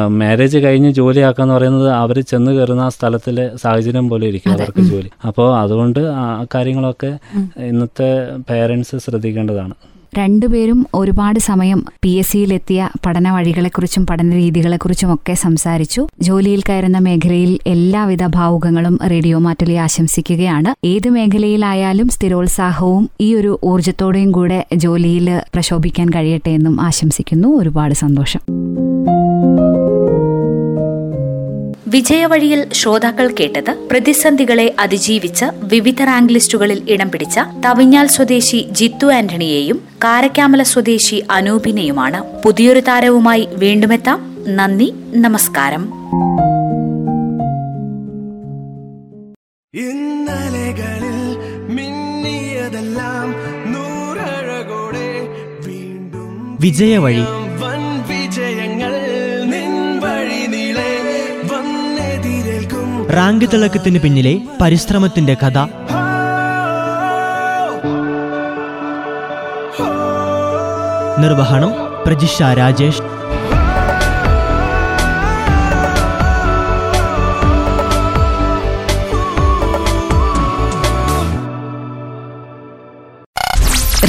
മാരേജ് 0.08 0.58
കഴിഞ്ഞ് 0.58 0.94
ജോലിയാക്കാന്ന് 0.94 1.54
പറയുന്നത് 1.54 1.90
അവർ 1.90 2.22
ചെന്ന് 2.22 2.52
കയറുന്ന 2.52 2.82
ആ 2.82 2.90
സ്ഥലത്തിലെ 2.90 3.52
സാഹചര്യം 3.56 4.10
പോലെ 4.10 4.28
ഇരിക്കും 4.28 4.52
അവർക്ക് 4.52 4.82
ജോലി. 4.92 5.10
അപ്പോൾ 5.28 5.58
അതുകൊണ്ട് 5.58 6.00
ആ 6.00 6.46
കാര്യങ്ങളൊക്കെ 6.56 7.20
ഇന്നത്തെ 7.58 8.38
പേരൻസ് 8.50 8.98
ശ്രദ്ധിക്കേണ്ടതാണ്. 8.98 9.74
രണ്ടുപേരും 10.16 10.88
ഒരുപാട് 10.94 11.40
സമയം 11.40 11.86
പി 12.02 12.10
എസ് 12.10 12.32
സിയിലെത്തിയ 12.32 12.90
പഠന 13.06 13.32
വഴികളെക്കുറിച്ചും 13.32 14.06
പഠന 14.06 14.32
രീതികളെക്കുറിച്ചും 14.32 15.14
ഒക്കെ 15.14 15.34
സംസാരിച്ചു. 15.34 16.08
ജോലിയിൽ 16.20 16.62
കയറുന്ന 16.70 16.98
മേഖലയിൽ 16.98 17.60
എല്ലാവിധ 17.68 18.26
ഭാവുകങ്ങളും 18.26 19.00
റേഡിയോ 19.10 19.38
മാറ്റുലി 19.38 19.74
ആശംസിക്കുകയാണ്. 19.74 20.88
ഏത് 20.88 21.10
മേഖലയിലായാലും 21.10 22.10
സ്ഥിരോത്സാഹവും 22.10 23.10
ഈ 23.22 23.36
ഒരു 23.36 23.60
ഊർജത്തോടെയും 23.66 24.32
കൂടെ 24.32 24.66
ജോലിയിൽ 24.76 25.42
പ്രശോഭിക്കാൻ 25.54 26.10
കഴിയട്ടെ 26.10 26.52
എന്നും 26.52 26.82
ആശംസിക്കുന്നു. 26.82 27.48
ഒരുപാട് 27.48 27.94
സന്തോഷം. 27.94 28.40
വിജയവഴിയിൽ 31.92 32.74
ശ്രോതാക്കൾ 32.74 33.36
കേട്ടത് 33.40 33.88
പ്രതിസന്ധികളെ 33.92 34.76
അതിജീവിച്ച് 34.80 35.46
വിവിധ 35.64 36.02
റാങ്ക് 36.04 36.34
ലിസ്റ്റുകളിൽ 36.34 36.80
ഇടം 36.90 37.12
പിടിച്ച 37.12 37.40
തവിഞ്ഞാൽ 37.66 38.08
സ്വദേശി 38.08 38.68
ജിത്തു 38.72 39.08
ആന്റണിയെയും 39.14 39.78
കാരക്കാമല 40.04 40.64
സ്വദേശി 40.64 41.24
അനൂപിനെയുമാണ് 41.32 42.44
പുതിയൊരു 42.44 42.80
താരവുമായി 42.80 43.48
വീണ്ടുമെത്താം. 43.54 44.20
നന്ദി 44.48 44.94
നമസ്കാരം. 45.16 45.84
ഇന്നലകളിൽ 49.74 51.20
മിന്നിയതെല്ലാം 51.76 53.30
വിജയവഴി 56.62 57.41
റാങ്ക് 63.16 63.46
തിളക്കത്തിന് 63.54 64.00
പിന്നിലെ 64.00 64.34
പരിശ്രമത്തിന്റെ 64.62 65.34
കഥ. 65.34 65.58
നിർവഹണം 71.22 71.72
Prajisha 72.06 72.42
Rajesh. 72.42 73.04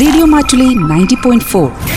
Radio 0.00 0.25
Mattoli 0.25 0.68
ninety 0.90 1.14
point 1.14 1.44
90.4 1.44 1.91